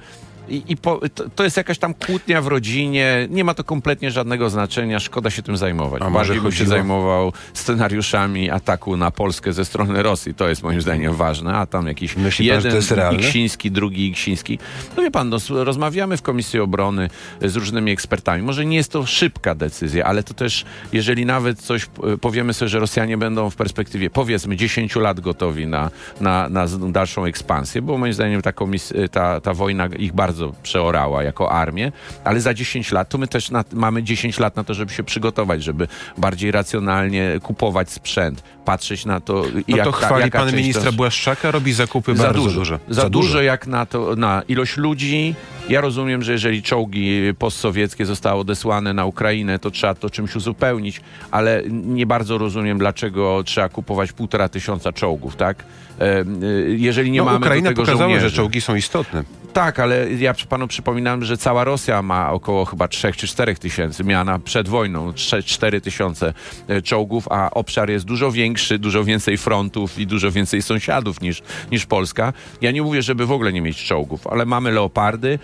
I, 0.49 0.63
i 0.67 0.77
po, 0.77 0.99
to, 1.15 1.29
to, 1.29 1.43
jest 1.43 1.57
jakaś 1.57 1.77
tam 1.77 1.93
kłótnia 1.93 2.41
w 2.41 2.47
rodzinie, 2.47 3.27
nie 3.29 3.43
ma 3.43 3.53
to 3.53 3.63
kompletnie 3.63 4.11
żadnego 4.11 4.49
znaczenia, 4.49 4.99
szkoda 4.99 5.29
się 5.29 5.41
tym 5.41 5.57
zajmować. 5.57 6.01
A 6.01 6.09
Bardziej 6.09 6.41
bym 6.41 6.51
się 6.51 6.65
zajmował 6.65 7.33
scenariuszami 7.53 8.49
ataku 8.49 8.97
na 8.97 9.11
Polskę 9.11 9.53
ze 9.53 9.65
strony 9.65 10.03
Rosji, 10.03 10.33
to 10.33 10.49
jest 10.49 10.63
moim 10.63 10.81
zdaniem 10.81 11.15
ważne, 11.15 11.55
a 11.55 11.65
tam 11.65 11.87
jakiś 11.87 12.15
Myśli 12.15 12.45
jeden 12.45 12.81
pan, 12.95 13.15
Iksiński, 13.15 13.71
drugi 13.71 14.07
Iksiński. 14.07 14.59
No 14.97 15.03
wie 15.03 15.11
pan, 15.11 15.29
no, 15.29 15.37
rozmawiamy 15.49 16.17
w 16.17 16.21
Komisji 16.21 16.59
Obrony 16.59 17.09
z 17.41 17.55
różnymi 17.55 17.91
ekspertami. 17.91 18.43
Może 18.43 18.65
nie 18.65 18.77
jest 18.77 18.91
to 18.91 19.05
szybka 19.05 19.55
decyzja, 19.55 20.05
ale 20.05 20.23
to 20.23 20.33
też, 20.33 20.65
jeżeli 20.93 21.25
nawet 21.25 21.59
coś 21.59 21.87
powiemy 22.21 22.53
sobie, 22.53 22.69
że 22.69 22.79
Rosjanie 22.79 23.17
będą 23.17 23.49
w 23.49 23.55
perspektywie 23.55 24.09
powiedzmy 24.09 24.55
10 24.55 24.95
lat 24.95 25.19
gotowi 25.19 25.67
na, 25.67 25.91
na, 26.21 26.49
na 26.49 26.67
dalszą 26.67 27.25
ekspansję, 27.25 27.81
bo 27.81 27.97
moim 27.97 28.13
zdaniem 28.13 28.41
ta, 28.41 28.51
komis- 28.51 29.09
ta, 29.09 29.41
ta 29.41 29.53
wojna 29.53 29.87
ich 29.87 30.13
bardzo 30.13 30.42
bardzo 30.43 30.63
przeorała 30.63 31.23
jako 31.23 31.51
armię, 31.51 31.91
ale 32.23 32.41
za 32.41 32.53
10 32.53 32.91
lat 32.91 33.09
to 33.09 33.17
my 33.17 33.27
też 33.27 33.51
na, 33.51 33.63
mamy 33.73 34.03
10 34.03 34.39
lat 34.39 34.55
na 34.55 34.63
to, 34.63 34.73
żeby 34.73 34.93
się 34.93 35.03
przygotować, 35.03 35.63
żeby 35.63 35.87
bardziej 36.17 36.51
racjonalnie 36.51 37.39
kupować 37.43 37.91
sprzęt, 37.91 38.43
patrzeć 38.65 39.05
na 39.05 39.19
to, 39.19 39.45
no 39.53 39.61
jak 39.67 39.85
to 39.85 39.91
chwali 39.91 40.31
ta, 40.31 40.39
pan 40.39 40.55
ministra 40.55 40.91
to... 40.91 40.93
Błaszczaka, 40.93 41.51
robi 41.51 41.73
zakupy 41.73 42.15
za 42.15 42.23
bardzo 42.23 42.41
dużo. 42.41 42.59
duże. 42.59 42.79
Za, 42.89 43.01
za 43.01 43.09
dużo, 43.09 43.27
dużo 43.27 43.41
jak 43.41 43.67
na, 43.67 43.85
to, 43.85 44.15
na 44.15 44.41
ilość 44.47 44.77
ludzi. 44.77 45.35
Ja 45.69 45.81
rozumiem, 45.81 46.23
że 46.23 46.31
jeżeli 46.31 46.63
czołgi 46.63 47.33
postsowieckie 47.39 48.05
zostały 48.05 48.39
odesłane 48.39 48.93
na 48.93 49.05
Ukrainę, 49.05 49.59
to 49.59 49.71
trzeba 49.71 49.95
to 49.95 50.09
czymś 50.09 50.35
uzupełnić, 50.35 51.01
ale 51.31 51.63
nie 51.69 52.05
bardzo 52.05 52.37
rozumiem, 52.37 52.77
dlaczego 52.77 53.43
trzeba 53.45 53.69
kupować 53.69 54.11
półtora 54.11 54.49
tysiąca 54.49 54.91
czołgów, 54.91 55.35
tak? 55.35 55.63
E, 55.99 56.03
e, 56.03 56.25
jeżeli 56.67 57.11
nie 57.11 57.19
no, 57.19 57.25
mamy 57.25 57.37
Ukraina 57.37 57.69
do 57.69 57.69
tego 57.69 57.81
pokazała, 57.81 58.09
żołnierzy. 58.09 58.29
że 58.29 58.35
czołgi 58.35 58.61
są 58.61 58.75
istotne. 58.75 59.23
Tak, 59.53 59.79
ale 59.79 60.13
ja 60.13 60.33
panu 60.49 60.67
przypominam, 60.67 61.25
że 61.25 61.37
cała 61.37 61.63
Rosja 61.63 62.01
ma 62.01 62.31
około 62.31 62.65
chyba 62.65 62.87
3 62.87 63.13
czy 63.13 63.27
4 63.27 63.55
tysięcy, 63.55 64.03
miała 64.03 64.39
przed 64.39 64.67
wojną 64.67 65.13
4 65.45 65.81
tysiące 65.81 66.33
e, 66.67 66.81
czołgów, 66.81 67.27
a 67.29 67.49
obszar 67.51 67.89
jest 67.89 68.05
dużo 68.05 68.31
większy, 68.31 68.79
dużo 68.79 69.03
więcej 69.03 69.37
frontów 69.37 69.99
i 69.99 70.07
dużo 70.07 70.31
więcej 70.31 70.61
sąsiadów 70.61 71.21
niż, 71.21 71.41
niż 71.71 71.85
Polska. 71.85 72.33
Ja 72.61 72.71
nie 72.71 72.81
mówię, 72.81 73.01
żeby 73.01 73.25
w 73.25 73.31
ogóle 73.31 73.53
nie 73.53 73.61
mieć 73.61 73.83
czołgów, 73.83 74.27
ale 74.27 74.45
mamy 74.45 74.71
leopardy, 74.71 75.39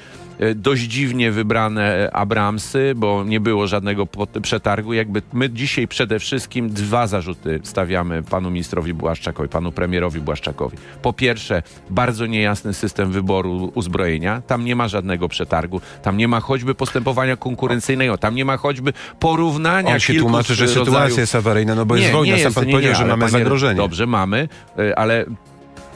dość 0.55 0.81
dziwnie 0.81 1.31
wybrane 1.31 2.09
Abramsy, 2.13 2.93
bo 2.95 3.23
nie 3.23 3.39
było 3.39 3.67
żadnego 3.67 4.07
przetargu. 4.41 4.93
Jakby 4.93 5.21
my 5.33 5.49
dzisiaj 5.49 5.87
przede 5.87 6.19
wszystkim 6.19 6.69
dwa 6.69 7.07
zarzuty 7.07 7.59
stawiamy 7.63 8.23
panu 8.23 8.51
ministrowi 8.51 8.93
Błaszczakowi, 8.93 9.49
panu 9.49 9.71
premierowi 9.71 10.21
Błaszczakowi. 10.21 10.77
Po 11.01 11.13
pierwsze, 11.13 11.63
bardzo 11.89 12.25
niejasny 12.25 12.73
system 12.73 13.11
wyboru 13.11 13.71
uzbrojenia. 13.75 14.41
Tam 14.47 14.65
nie 14.65 14.75
ma 14.75 14.87
żadnego 14.87 15.29
przetargu, 15.29 15.81
tam 16.03 16.17
nie 16.17 16.27
ma 16.27 16.39
choćby 16.39 16.75
postępowania 16.75 17.35
konkurencyjnego, 17.37 18.17
tam 18.17 18.35
nie 18.35 18.45
ma 18.45 18.57
choćby 18.57 18.93
porównania 19.19 19.93
On 19.93 19.99
się 19.99 20.13
tłumaczy, 20.13 20.55
że 20.55 20.65
rodzajów... 20.65 20.87
sytuacja 20.87 21.21
jest 21.21 21.35
awaryjna, 21.35 21.75
no 21.75 21.85
bo 21.85 21.95
nie, 21.95 22.01
jest 22.01 22.13
wojna, 22.13 22.37
sam 22.37 22.53
pan 22.53 22.65
nie, 22.65 22.71
powiedział, 22.71 22.93
nie, 22.93 22.97
że 22.97 23.05
mamy 23.05 23.29
zagrożenie. 23.29 23.77
Dobrze, 23.77 24.07
mamy, 24.07 24.47
e, 24.79 24.99
ale 24.99 25.25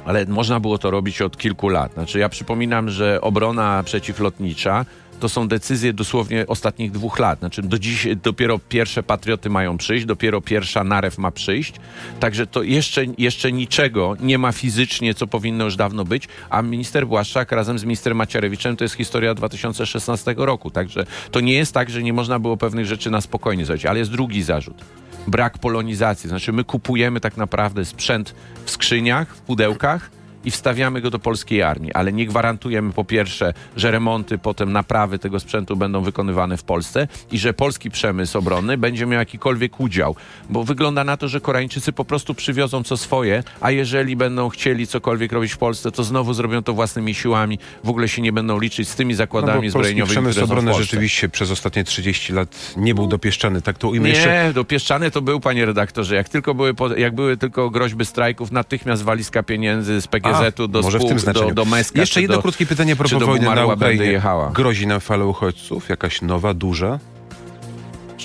ale 0.06 0.26
można 0.26 0.60
było 0.60 0.78
to 0.78 0.92
robić 0.92 1.22
od 1.22 1.38
kilku 1.38 1.70
lat. 1.70 1.94
Znaczy, 1.94 2.20
ja 2.20 2.30
przypominam, 2.30 2.90
że 2.90 3.22
obrona 3.22 3.84
przeciwlotnicza 3.84 4.86
to 5.20 5.30
są 5.30 5.48
decyzje 5.48 5.94
dosłownie 5.94 6.48
ostatnich 6.48 6.92
dwóch 6.92 7.20
lat. 7.20 7.40
Znaczy 7.40 7.62
do 7.62 7.80
dziś 7.80 8.08
dopiero 8.24 8.60
pierwsze 8.60 9.04
patrioty 9.04 9.50
mają 9.50 9.78
przyjść, 9.78 10.06
dopiero 10.06 10.42
pierwsza 10.42 10.84
narew 10.84 11.18
ma 11.18 11.32
przyjść. 11.32 11.74
Także 12.20 12.48
to 12.48 12.64
jeszcze, 12.64 13.06
jeszcze 13.18 13.52
niczego 13.52 14.16
nie 14.20 14.38
ma 14.38 14.52
fizycznie, 14.52 15.14
co 15.14 15.28
powinno 15.28 15.66
już 15.66 15.76
dawno 15.76 16.06
być, 16.06 16.28
a 16.50 16.62
minister 16.62 17.08
Błaszczak 17.08 17.52
razem 17.52 17.80
z 17.80 17.84
ministrem 17.84 18.18
Macierewiczem 18.18 18.78
to 18.78 18.84
jest 18.84 18.96
historia 18.96 19.34
2016 19.34 20.36
roku. 20.38 20.70
Także 20.70 21.06
to 21.32 21.40
nie 21.40 21.54
jest 21.54 21.74
tak, 21.74 21.90
że 21.90 22.04
nie 22.04 22.14
można 22.14 22.40
było 22.40 22.58
pewnych 22.58 22.86
rzeczy 22.86 23.12
na 23.12 23.22
spokojnie 23.22 23.66
zrobić, 23.66 23.86
ale 23.86 24.00
jest 24.00 24.12
drugi 24.12 24.44
zarzut 24.44 24.84
brak 25.28 25.58
polonizacji. 25.58 26.30
Znaczy, 26.30 26.54
my 26.54 26.64
kupujemy 26.64 27.20
tak 27.20 27.38
naprawdę 27.38 27.86
sprzęt 27.86 28.36
w 28.66 28.72
skrzyniach, 28.72 29.36
w 29.36 29.42
pudełkach 29.42 30.10
i 30.46 30.52
wstawiamy 30.52 31.02
go 31.02 31.10
do 31.10 31.20
polskiej 31.20 31.62
armii, 31.62 31.94
ale 31.94 32.14
nie 32.14 32.26
gwarantujemy 32.26 32.94
po 32.94 33.04
pierwsze, 33.06 33.54
że 33.76 33.92
remonty, 33.92 34.38
potem 34.38 34.72
naprawy 34.72 35.20
tego 35.20 35.40
sprzętu 35.40 35.76
będą 35.76 36.02
wykonywane 36.02 36.58
w 36.58 36.64
Polsce 36.64 37.08
i 37.32 37.40
że 37.40 37.54
polski 37.54 37.92
przemysł 37.92 38.38
obronny 38.38 38.78
będzie 38.78 39.06
miał 39.06 39.20
jakikolwiek 39.20 39.80
udział, 39.80 40.16
bo 40.50 40.64
wygląda 40.64 41.04
na 41.04 41.18
to, 41.18 41.28
że 41.28 41.42
Koreańczycy 41.42 41.94
po 41.94 42.06
prostu 42.06 42.34
przywiozą 42.34 42.84
co 42.84 42.98
swoje, 42.98 43.44
a 43.62 43.72
jeżeli 43.72 44.16
będą 44.16 44.50
chcieli 44.50 44.88
cokolwiek 44.88 45.32
robić 45.32 45.54
w 45.54 45.58
Polsce, 45.58 45.92
to 45.92 46.04
znowu 46.04 46.34
zrobią 46.34 46.64
to 46.64 46.74
własnymi 46.74 47.14
siłami, 47.16 47.60
w 47.84 47.90
ogóle 47.90 48.08
się 48.08 48.22
nie 48.22 48.32
będą 48.32 48.60
liczyć 48.60 48.90
z 48.90 48.96
tymi 48.96 49.14
zakładami 49.14 49.64
no 49.68 49.72
zbrojeniowymi, 49.72 50.12
przemysł 50.12 50.46
które 50.46 50.62
Polsce. 50.62 50.84
rzeczywiście 50.84 51.30
przez 51.30 51.52
ostatnie 51.52 51.84
30 51.84 52.34
lat 52.34 52.74
nie 52.78 52.96
był 52.96 53.08
dopieszczany. 53.08 53.62
Tak 53.62 53.78
to 53.78 53.90
ujmę 53.90 54.10
Nie, 54.10 54.16
jeszcze. 54.16 54.52
dopieszczany 54.54 55.12
to 55.12 55.22
był, 55.22 55.40
panie 55.40 55.66
redaktorze. 55.66 56.16
Jak 56.16 56.30
tylko 56.30 56.54
były, 56.54 56.74
jak 56.98 57.16
były 57.16 57.38
tylko 57.38 57.70
groźby 57.70 58.06
strajków, 58.06 58.52
natychmiast 58.52 59.04
walizka 59.04 59.44
pieniędzy 59.44 60.02
z 60.02 60.08
PGZ-u 60.40 60.68
do 60.68 60.82
może 60.82 60.98
w 60.98 61.02
spół, 61.02 61.10
tym 61.10 61.18
do, 61.18 61.24
znaczeniu. 61.24 61.54
do 61.54 61.66
Meska. 61.66 62.00
Jeszcze 62.00 62.22
jedno 62.22 62.36
do, 62.36 62.42
krótkie 62.42 62.66
pytanie 62.66 62.96
propos 62.96 63.20
do 63.20 63.26
wojny 63.26 63.56
na 63.56 63.66
Ukrainie. 63.66 64.06
jechała. 64.06 64.52
Grozi 64.52 64.88
nam 64.88 65.00
fala 65.00 65.26
uchodźców? 65.26 65.90
Jakaś 65.90 66.22
nowa, 66.22 66.54
duża? 66.54 67.00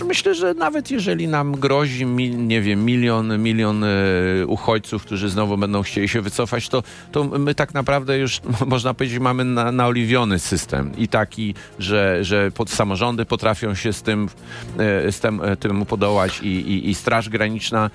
Myślę, 0.04 0.34
że 0.34 0.54
nawet 0.54 0.90
jeżeli 0.90 1.28
nam 1.28 1.52
grozi, 1.52 2.06
nie 2.36 2.60
wiem, 2.60 2.84
milion, 2.84 3.42
milion 3.42 3.84
e, 3.84 3.88
uchodźców, 4.46 5.04
którzy 5.04 5.28
znowu 5.28 5.56
będą 5.56 5.82
chcieli 5.82 6.08
się 6.08 6.20
wycofać, 6.20 6.68
to, 6.68 6.82
to 7.12 7.24
my 7.24 7.54
tak 7.54 7.74
naprawdę 7.74 8.18
już, 8.18 8.40
można 8.66 8.94
powiedzieć, 8.94 9.18
mamy 9.18 9.44
na, 9.44 9.72
naoliwiony 9.72 10.38
system 10.38 10.92
i 10.96 11.08
taki, 11.08 11.54
że, 11.78 12.18
że 12.24 12.50
pod, 12.50 12.70
samorządy 12.70 13.24
potrafią 13.24 13.74
się 13.74 13.92
z 13.92 14.02
tym, 14.02 14.28
e, 14.78 15.12
z 15.12 15.20
tym, 15.20 15.40
e, 15.42 15.56
temu 15.56 15.84
podołać 15.84 16.40
i, 16.42 16.46
i, 16.46 16.90
i 16.90 16.94
Straż 16.94 17.28
Graniczna. 17.28 17.90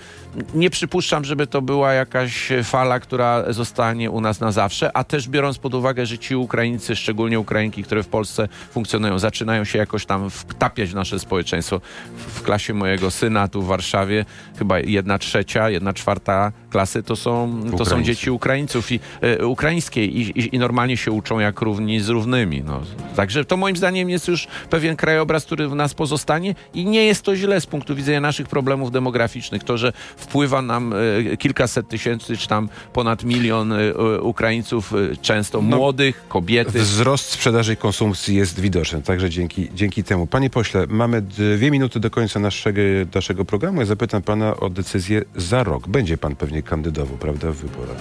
Nie 0.54 0.70
przypuszczam, 0.70 1.26
żeby 1.26 1.48
to 1.48 1.62
była 1.62 1.94
jakaś 1.94 2.50
fala, 2.64 3.00
która 3.00 3.54
zostanie 3.54 4.12
u 4.12 4.22
nas 4.22 4.40
na 4.40 4.52
zawsze, 4.52 4.98
a 4.98 5.04
też 5.04 5.30
biorąc 5.30 5.58
pod 5.58 5.74
uwagę, 5.74 6.06
że 6.06 6.18
ci 6.18 6.36
Ukraińcy, 6.36 6.96
szczególnie 6.96 7.40
Ukrainki, 7.40 7.84
które 7.84 8.04
w 8.04 8.08
Polsce 8.08 8.48
funkcjonują, 8.72 9.20
zaczynają 9.20 9.64
się 9.64 9.80
jakoś 9.80 10.06
tam 10.06 10.30
wtapiać 10.30 10.90
w 10.90 10.96
nasze 10.96 11.20
społeczeństwo. 11.20 11.82
W 12.18 12.42
klasie 12.42 12.74
mojego 12.74 13.12
syna 13.12 13.48
tu 13.48 13.62
w 13.62 13.68
Warszawie 13.68 14.26
chyba 14.58 14.80
jedna 14.80 15.18
trzecia, 15.18 15.70
jedna 15.70 15.94
czwarta 15.94 16.52
klasy 16.74 17.04
to 17.04 17.16
są, 17.16 17.64
to 17.78 17.86
są 17.86 18.04
dzieci 18.04 18.32
Ukraińców 18.32 18.92
i 18.92 19.00
e, 19.22 19.46
ukraińskiej 19.48 20.18
i, 20.18 20.40
i, 20.40 20.56
i 20.56 20.60
normalnie 20.60 20.98
się 20.98 21.12
uczą 21.12 21.40
jak 21.40 21.62
równi 21.62 22.00
z 22.00 22.10
równymi. 22.10 22.64
No. 22.66 22.82
Także 23.16 23.46
to 23.46 23.58
moim 23.58 23.76
zdaniem 23.78 24.10
jest 24.10 24.28
już 24.28 24.48
pewien 24.70 24.96
krajobraz, 24.96 25.46
który 25.46 25.68
w 25.68 25.76
nas 25.76 25.94
pozostanie 25.94 26.56
i 26.74 26.86
nie 26.86 27.06
jest 27.06 27.22
to 27.22 27.36
źle 27.36 27.62
z 27.62 27.66
punktu 27.66 27.96
widzenia 27.96 28.22
naszych 28.22 28.48
problemów 28.48 28.92
demograficznych. 28.92 29.64
To, 29.64 29.78
że 29.78 29.94
wpływa 30.18 30.62
nam 30.62 30.94
e, 30.94 31.38
kilkaset 31.38 31.88
tysięcy, 31.88 32.38
czy 32.38 32.48
tam 32.48 32.70
ponad 32.94 33.24
milion 33.24 33.72
e, 33.74 33.78
e, 33.78 34.22
Ukraińców, 34.22 34.94
e, 34.94 35.18
często 35.18 35.62
No, 35.62 35.78
młodych, 35.78 36.28
kobiety. 36.28 36.80
Wzrost 36.80 37.30
sprzedaży 37.30 37.74
i 37.74 37.78
konsumpcji 37.78 38.36
jest 38.36 38.60
widoczny, 38.60 39.02
także 39.02 39.30
dzięki, 39.30 39.70
dzięki 39.74 40.04
temu. 40.04 40.28
Panie 40.28 40.50
pośle, 40.50 40.86
mamy 40.90 41.22
dwie 41.22 41.72
minuty 41.72 42.00
do 42.00 42.10
końca 42.10 42.40
naszego, 42.40 42.82
naszego 43.16 43.46
programu. 43.46 43.80
Ja 43.80 43.86
zapytam 43.86 44.22
pana 44.22 44.58
o 44.58 44.70
decyzję 44.70 45.22
za 45.36 45.64
rok. 45.64 45.88
Będzie 45.88 46.18
pan 46.18 46.36
pewnie 46.36 46.63
kandydował, 46.64 47.18
prawda, 47.18 47.52
w 47.52 47.56
wyborach. 47.56 47.98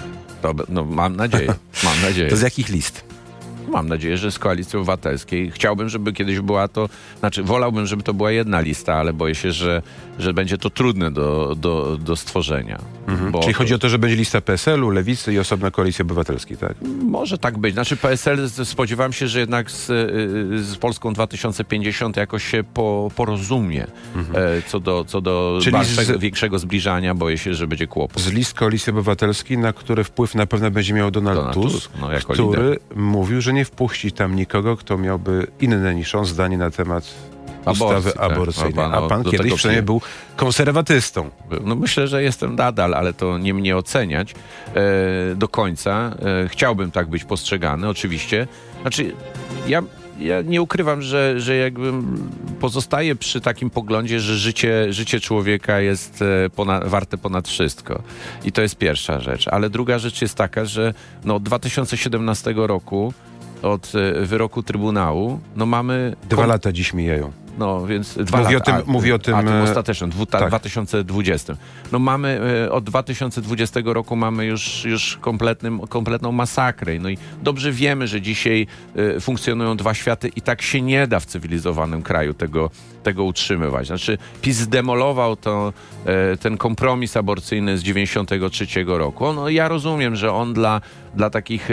No, 0.68 0.84
mam 0.84 1.16
nadzieję, 1.16 1.54
mam 1.84 2.02
nadzieję. 2.02 2.30
To 2.30 2.36
z 2.36 2.40
jakich 2.40 2.68
list? 2.68 3.04
Mam 3.68 3.88
nadzieję, 3.88 4.16
że 4.16 4.30
z 4.32 4.38
Koalicji 4.38 4.76
Obywatelskiej. 4.76 5.50
Chciałbym, 5.50 5.88
żeby 5.88 6.12
kiedyś 6.12 6.40
była 6.40 6.68
to, 6.68 6.88
znaczy 7.20 7.42
wolałbym, 7.42 7.86
żeby 7.86 8.02
to 8.02 8.14
była 8.14 8.30
jedna 8.32 8.60
lista, 8.60 8.94
ale 8.94 9.12
boję 9.12 9.34
się, 9.34 9.52
że, 9.52 9.82
że 10.18 10.34
będzie 10.34 10.58
to 10.58 10.70
trudne 10.70 11.10
do, 11.10 11.54
do, 11.60 11.96
do 12.00 12.16
stworzenia. 12.16 12.78
Mhm. 13.08 13.42
Czyli 13.42 13.54
chodzi 13.54 13.74
o 13.74 13.78
to, 13.78 13.88
że 13.88 13.98
będzie 13.98 14.16
lista 14.16 14.40
PSL-u, 14.40 14.90
Lewicy 14.90 15.32
i 15.32 15.38
osobna 15.38 15.70
Koalicji 15.70 16.02
Obywatelskiej, 16.02 16.56
tak? 16.56 16.74
Może 17.04 17.38
tak 17.38 17.58
być. 17.58 17.74
Znaczy 17.74 17.96
PSL 17.96 18.50
spodziewam 18.64 19.12
się, 19.12 19.28
że 19.28 19.40
jednak 19.40 19.70
z, 19.70 19.90
y, 19.90 20.64
z 20.64 20.76
Polską 20.76 21.12
2050 21.12 22.16
jakoś 22.16 22.44
się 22.44 22.64
po, 22.74 23.10
porozumie 23.16 23.86
e, 24.34 24.62
co 24.66 24.80
do, 24.80 25.04
co 25.04 25.20
do 25.20 25.58
Mhm. 25.66 25.84
Z- 25.84 26.20
większego 26.20 26.58
zbliżania. 26.58 27.14
Boję 27.14 27.38
się, 27.38 27.54
że 27.54 27.66
będzie 27.66 27.86
kłopot. 27.86 28.22
Z 28.22 28.28
list 28.32 28.54
Koalicji 28.54 28.90
Obywatelskiej, 28.90 29.58
na 29.58 29.72
które 29.72 30.04
wpływ 30.04 30.34
na 30.34 30.46
pewno 30.46 30.70
będzie 30.70 30.94
miał 30.94 31.10
Donald, 31.10 31.38
Donald 31.38 31.54
Tusk, 31.54 31.74
Tusk, 31.74 31.90
no, 32.00 32.34
który 32.34 32.78
mówił, 32.96 33.40
że 33.40 33.51
nie 33.52 33.64
wpuści 33.64 34.12
tam 34.12 34.36
nikogo, 34.36 34.76
kto 34.76 34.98
miałby 34.98 35.46
inne 35.60 35.94
niż 35.94 36.14
on 36.14 36.26
zdanie 36.26 36.58
na 36.58 36.70
temat 36.70 37.14
ustawy 37.66 37.96
Aborcji, 37.96 38.12
tak. 38.12 38.32
aborcyjnej. 38.32 38.74
No, 38.74 38.84
A 38.84 39.00
no, 39.00 39.08
pan 39.08 39.24
kiedyś 39.24 39.54
przynajmniej 39.54 39.82
był 39.82 40.00
konserwatystą. 40.36 41.30
No 41.64 41.74
myślę, 41.74 42.08
że 42.08 42.22
jestem 42.22 42.56
nadal, 42.56 42.94
ale 42.94 43.12
to 43.12 43.38
nie 43.38 43.54
mnie 43.54 43.76
oceniać 43.76 44.34
e, 44.74 45.34
do 45.34 45.48
końca. 45.48 46.14
E, 46.44 46.48
chciałbym 46.48 46.90
tak 46.90 47.08
być 47.08 47.24
postrzegany, 47.24 47.88
oczywiście. 47.88 48.46
Znaczy, 48.82 49.14
ja, 49.66 49.82
ja 50.18 50.42
nie 50.42 50.62
ukrywam, 50.62 51.02
że, 51.02 51.40
że 51.40 51.56
jakby 51.56 51.92
pozostaję 52.60 53.16
przy 53.16 53.40
takim 53.40 53.70
poglądzie, 53.70 54.20
że 54.20 54.36
życie, 54.36 54.92
życie 54.92 55.20
człowieka 55.20 55.80
jest 55.80 56.22
e, 56.22 56.50
ponad, 56.50 56.88
warte 56.88 57.18
ponad 57.18 57.48
wszystko. 57.48 58.02
I 58.44 58.52
to 58.52 58.62
jest 58.62 58.76
pierwsza 58.76 59.20
rzecz. 59.20 59.48
Ale 59.48 59.70
druga 59.70 59.98
rzecz 59.98 60.22
jest 60.22 60.34
taka, 60.34 60.64
że 60.64 60.94
no, 61.24 61.34
od 61.34 61.42
2017 61.42 62.54
roku 62.56 63.12
od 63.62 63.92
e, 63.94 64.26
wyroku 64.26 64.62
Trybunału, 64.62 65.40
no 65.56 65.66
mamy... 65.66 66.16
Dwa 66.30 66.46
lata 66.46 66.72
dziś 66.72 66.94
mijają. 66.94 67.32
No, 67.58 67.86
więc 67.86 68.18
dwa 68.18 68.38
Mówi 68.38 68.54
lata. 68.54 68.76
o 68.78 68.82
tym- 68.82 68.92
mówi 68.92 69.12
o 69.12 69.18
tym, 69.18 69.34
A, 69.34 69.42
tym 69.42 69.52
e, 69.52 69.62
ostatecznym, 69.62 70.10
dwu, 70.10 70.26
ta, 70.26 70.38
tak. 70.38 70.48
2020. 70.48 71.56
No 71.92 71.98
mamy 71.98 72.40
e, 72.66 72.72
od 72.72 72.84
2020 72.84 73.80
roku 73.84 74.16
mamy 74.16 74.44
już, 74.46 74.84
już 74.84 75.18
kompletnym, 75.20 75.80
kompletną 75.80 76.32
masakrę. 76.32 76.98
No 76.98 77.08
i 77.08 77.18
dobrze 77.42 77.72
wiemy, 77.72 78.06
że 78.06 78.20
dzisiaj 78.20 78.66
e, 79.16 79.20
funkcjonują 79.20 79.76
dwa 79.76 79.94
światy 79.94 80.28
i 80.36 80.40
tak 80.42 80.62
się 80.62 80.80
nie 80.82 81.06
da 81.06 81.20
w 81.20 81.26
cywilizowanym 81.26 82.02
kraju 82.02 82.34
tego, 82.34 82.70
tego 83.02 83.24
utrzymywać. 83.24 83.86
Znaczy 83.86 84.18
PiS 84.42 84.56
zdemolował 84.56 85.36
to, 85.36 85.72
ten 86.40 86.56
kompromis 86.56 87.16
aborcyjny 87.16 87.78
z 87.78 87.82
93 87.82 88.66
roku. 88.86 89.32
No 89.32 89.48
ja 89.48 89.68
rozumiem, 89.68 90.16
że 90.16 90.32
on 90.32 90.54
dla, 90.54 90.80
dla 91.14 91.30
takich 91.30 91.68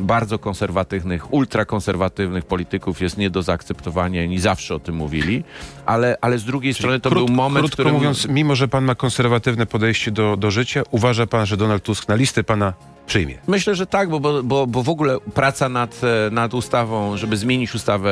bardzo 0.00 0.38
konserwatywnych, 0.38 1.32
ultrakonserwatywnych 1.32 2.44
polityków 2.44 3.00
jest 3.00 3.18
nie 3.18 3.30
do 3.30 3.42
zaakceptowania 3.42 4.24
i 4.24 4.38
zawsze 4.38 4.74
o 4.74 4.78
tym 4.78 4.93
mówili, 4.94 5.44
ale, 5.86 6.16
ale 6.20 6.38
z 6.38 6.44
drugiej 6.44 6.74
strony 6.74 7.00
to 7.00 7.10
Krót- 7.10 7.26
był 7.26 7.36
moment, 7.36 7.62
krótko 7.62 7.74
którym... 7.74 7.94
mówiąc, 7.94 8.26
mimo 8.28 8.54
że 8.54 8.68
pan 8.68 8.84
ma 8.84 8.94
konserwatywne 8.94 9.66
podejście 9.66 10.10
do, 10.10 10.36
do 10.36 10.50
życia, 10.50 10.82
uważa 10.90 11.26
pan, 11.26 11.46
że 11.46 11.56
Donald 11.56 11.82
Tusk 11.82 12.08
na 12.08 12.14
listę 12.14 12.44
pana 12.44 12.72
przyjmie? 13.06 13.38
Myślę, 13.46 13.74
że 13.74 13.86
tak, 13.86 14.08
bo, 14.08 14.20
bo, 14.42 14.66
bo, 14.66 14.82
w 14.82 14.88
ogóle 14.88 15.18
praca 15.34 15.68
nad, 15.68 16.00
e, 16.04 16.30
nad 16.30 16.54
ustawą, 16.54 17.16
żeby 17.16 17.36
zmienić 17.36 17.74
ustawę 17.74 18.10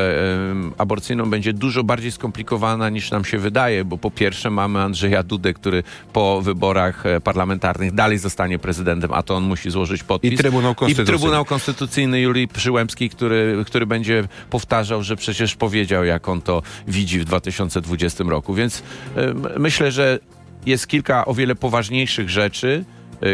em, 0.50 0.72
aborcyjną 0.78 1.30
będzie 1.30 1.52
dużo 1.52 1.84
bardziej 1.84 2.12
skomplikowana 2.12 2.90
niż 2.90 3.10
nam 3.10 3.24
się 3.24 3.38
wydaje, 3.38 3.84
bo 3.84 3.98
po 3.98 4.10
pierwsze 4.10 4.50
mamy 4.50 4.80
Andrzeja 4.80 5.22
Dudę, 5.22 5.54
który 5.54 5.82
po 6.12 6.42
wyborach 6.42 7.06
e, 7.06 7.20
parlamentarnych 7.20 7.94
dalej 7.94 8.18
zostanie 8.18 8.58
prezydentem, 8.58 9.10
a 9.12 9.22
to 9.22 9.36
on 9.36 9.44
musi 9.44 9.70
złożyć 9.70 10.02
podpis. 10.02 10.32
I 10.32 10.36
Trybunał 10.36 10.72
I 10.72 10.74
Konstytucyjny. 10.74 11.18
Trybunał 11.18 11.44
Konstytucyjny 11.44 12.20
Julii 12.20 12.48
Przyłębskiej, 12.48 13.10
który, 13.10 13.64
który 13.66 13.86
będzie 13.86 14.24
powtarzał, 14.50 15.02
że 15.02 15.16
przecież 15.16 15.56
powiedział, 15.56 16.04
jak 16.04 16.28
on 16.28 16.42
to 16.42 16.62
widzi 16.88 17.20
w 17.20 17.24
2020 17.24 18.24
roku. 18.24 18.54
Więc 18.54 18.82
em, 19.16 19.46
myślę, 19.58 19.92
że 19.92 20.18
jest 20.66 20.86
kilka 20.86 21.24
o 21.24 21.34
wiele 21.34 21.54
poważniejszych 21.54 22.30
rzeczy, 22.30 22.84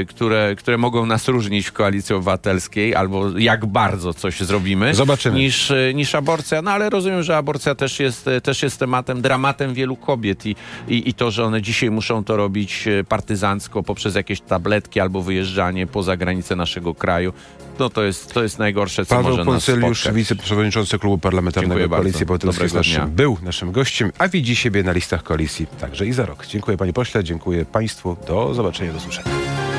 które, 0.09 0.55
które 0.57 0.79
mogą 0.79 1.07
nas 1.07 1.29
różnić 1.29 1.66
w 1.66 1.72
koalicji 1.72 2.14
obywatelskiej, 2.14 2.94
albo 2.94 3.38
jak 3.38 3.66
bardzo 3.66 4.14
coś 4.14 4.40
zrobimy, 4.40 4.94
Zobaczymy. 4.94 5.38
Niż, 5.38 5.70
y, 5.70 5.92
niż 5.94 6.14
aborcja. 6.14 6.62
No 6.62 6.70
ale 6.70 6.90
rozumiem, 6.90 7.22
że 7.22 7.37
aborcja 7.37 7.74
też 7.74 8.01
jest, 8.01 8.29
y, 8.29 8.40
też 8.40 8.62
jest 8.62 8.79
tematem, 8.79 9.22
dramatem 9.22 9.74
wielu 9.74 9.96
kobiet 9.96 10.46
i, 10.46 10.57
i, 10.88 11.09
i 11.09 11.14
to, 11.14 11.31
że 11.31 11.44
one 11.44 11.62
dzisiaj 11.62 11.90
muszą 11.90 12.24
to 12.24 12.37
robić 12.37 12.87
y, 12.87 13.05
partyzancko 13.09 13.83
poprzez 13.83 14.14
jakieś 14.14 14.40
tabletki 14.40 15.01
albo 15.01 15.22
wyjeżdżanie 15.22 15.87
poza 15.87 16.16
granice 16.16 16.57
naszego 16.57 16.94
kraju, 16.94 17.33
no 17.79 17.90
to 17.90 18.03
jest, 18.03 18.35
to 18.35 18.42
jest 18.42 18.59
najgorsze, 18.59 19.07
co 19.07 19.14
Paweł 19.14 19.31
może 19.31 19.44
nas 19.44 19.46
Poncyliusz, 19.46 20.01
spotkać. 20.01 20.16
wiceprzewodniczący 20.16 20.98
Klubu 20.98 21.18
Parlamentarnego. 21.18 21.88
Koalicji 21.88 22.22
Obywatelskiej 22.22 22.62
jest 22.64 22.74
naszym, 22.74 22.94
dnia. 22.94 23.07
był 23.07 23.38
naszym 23.42 23.72
gościem, 23.72 24.12
a 24.18 24.29
widzi 24.29 24.57
siebie 24.57 24.83
na 24.83 24.92
listach 24.92 25.22
koalicji 25.22 25.66
także 25.81 26.07
i 26.07 26.12
za 26.12 26.27
rok. 26.27 26.46
Dziękuję 26.46 26.77
panie 26.77 26.92
pośle, 26.92 27.24
dziękuję 27.24 27.64
państwu. 27.64 28.16
Do 28.29 28.55
zobaczenia, 28.55 28.92
do 28.92 28.98
usłyszenia. 28.98 29.78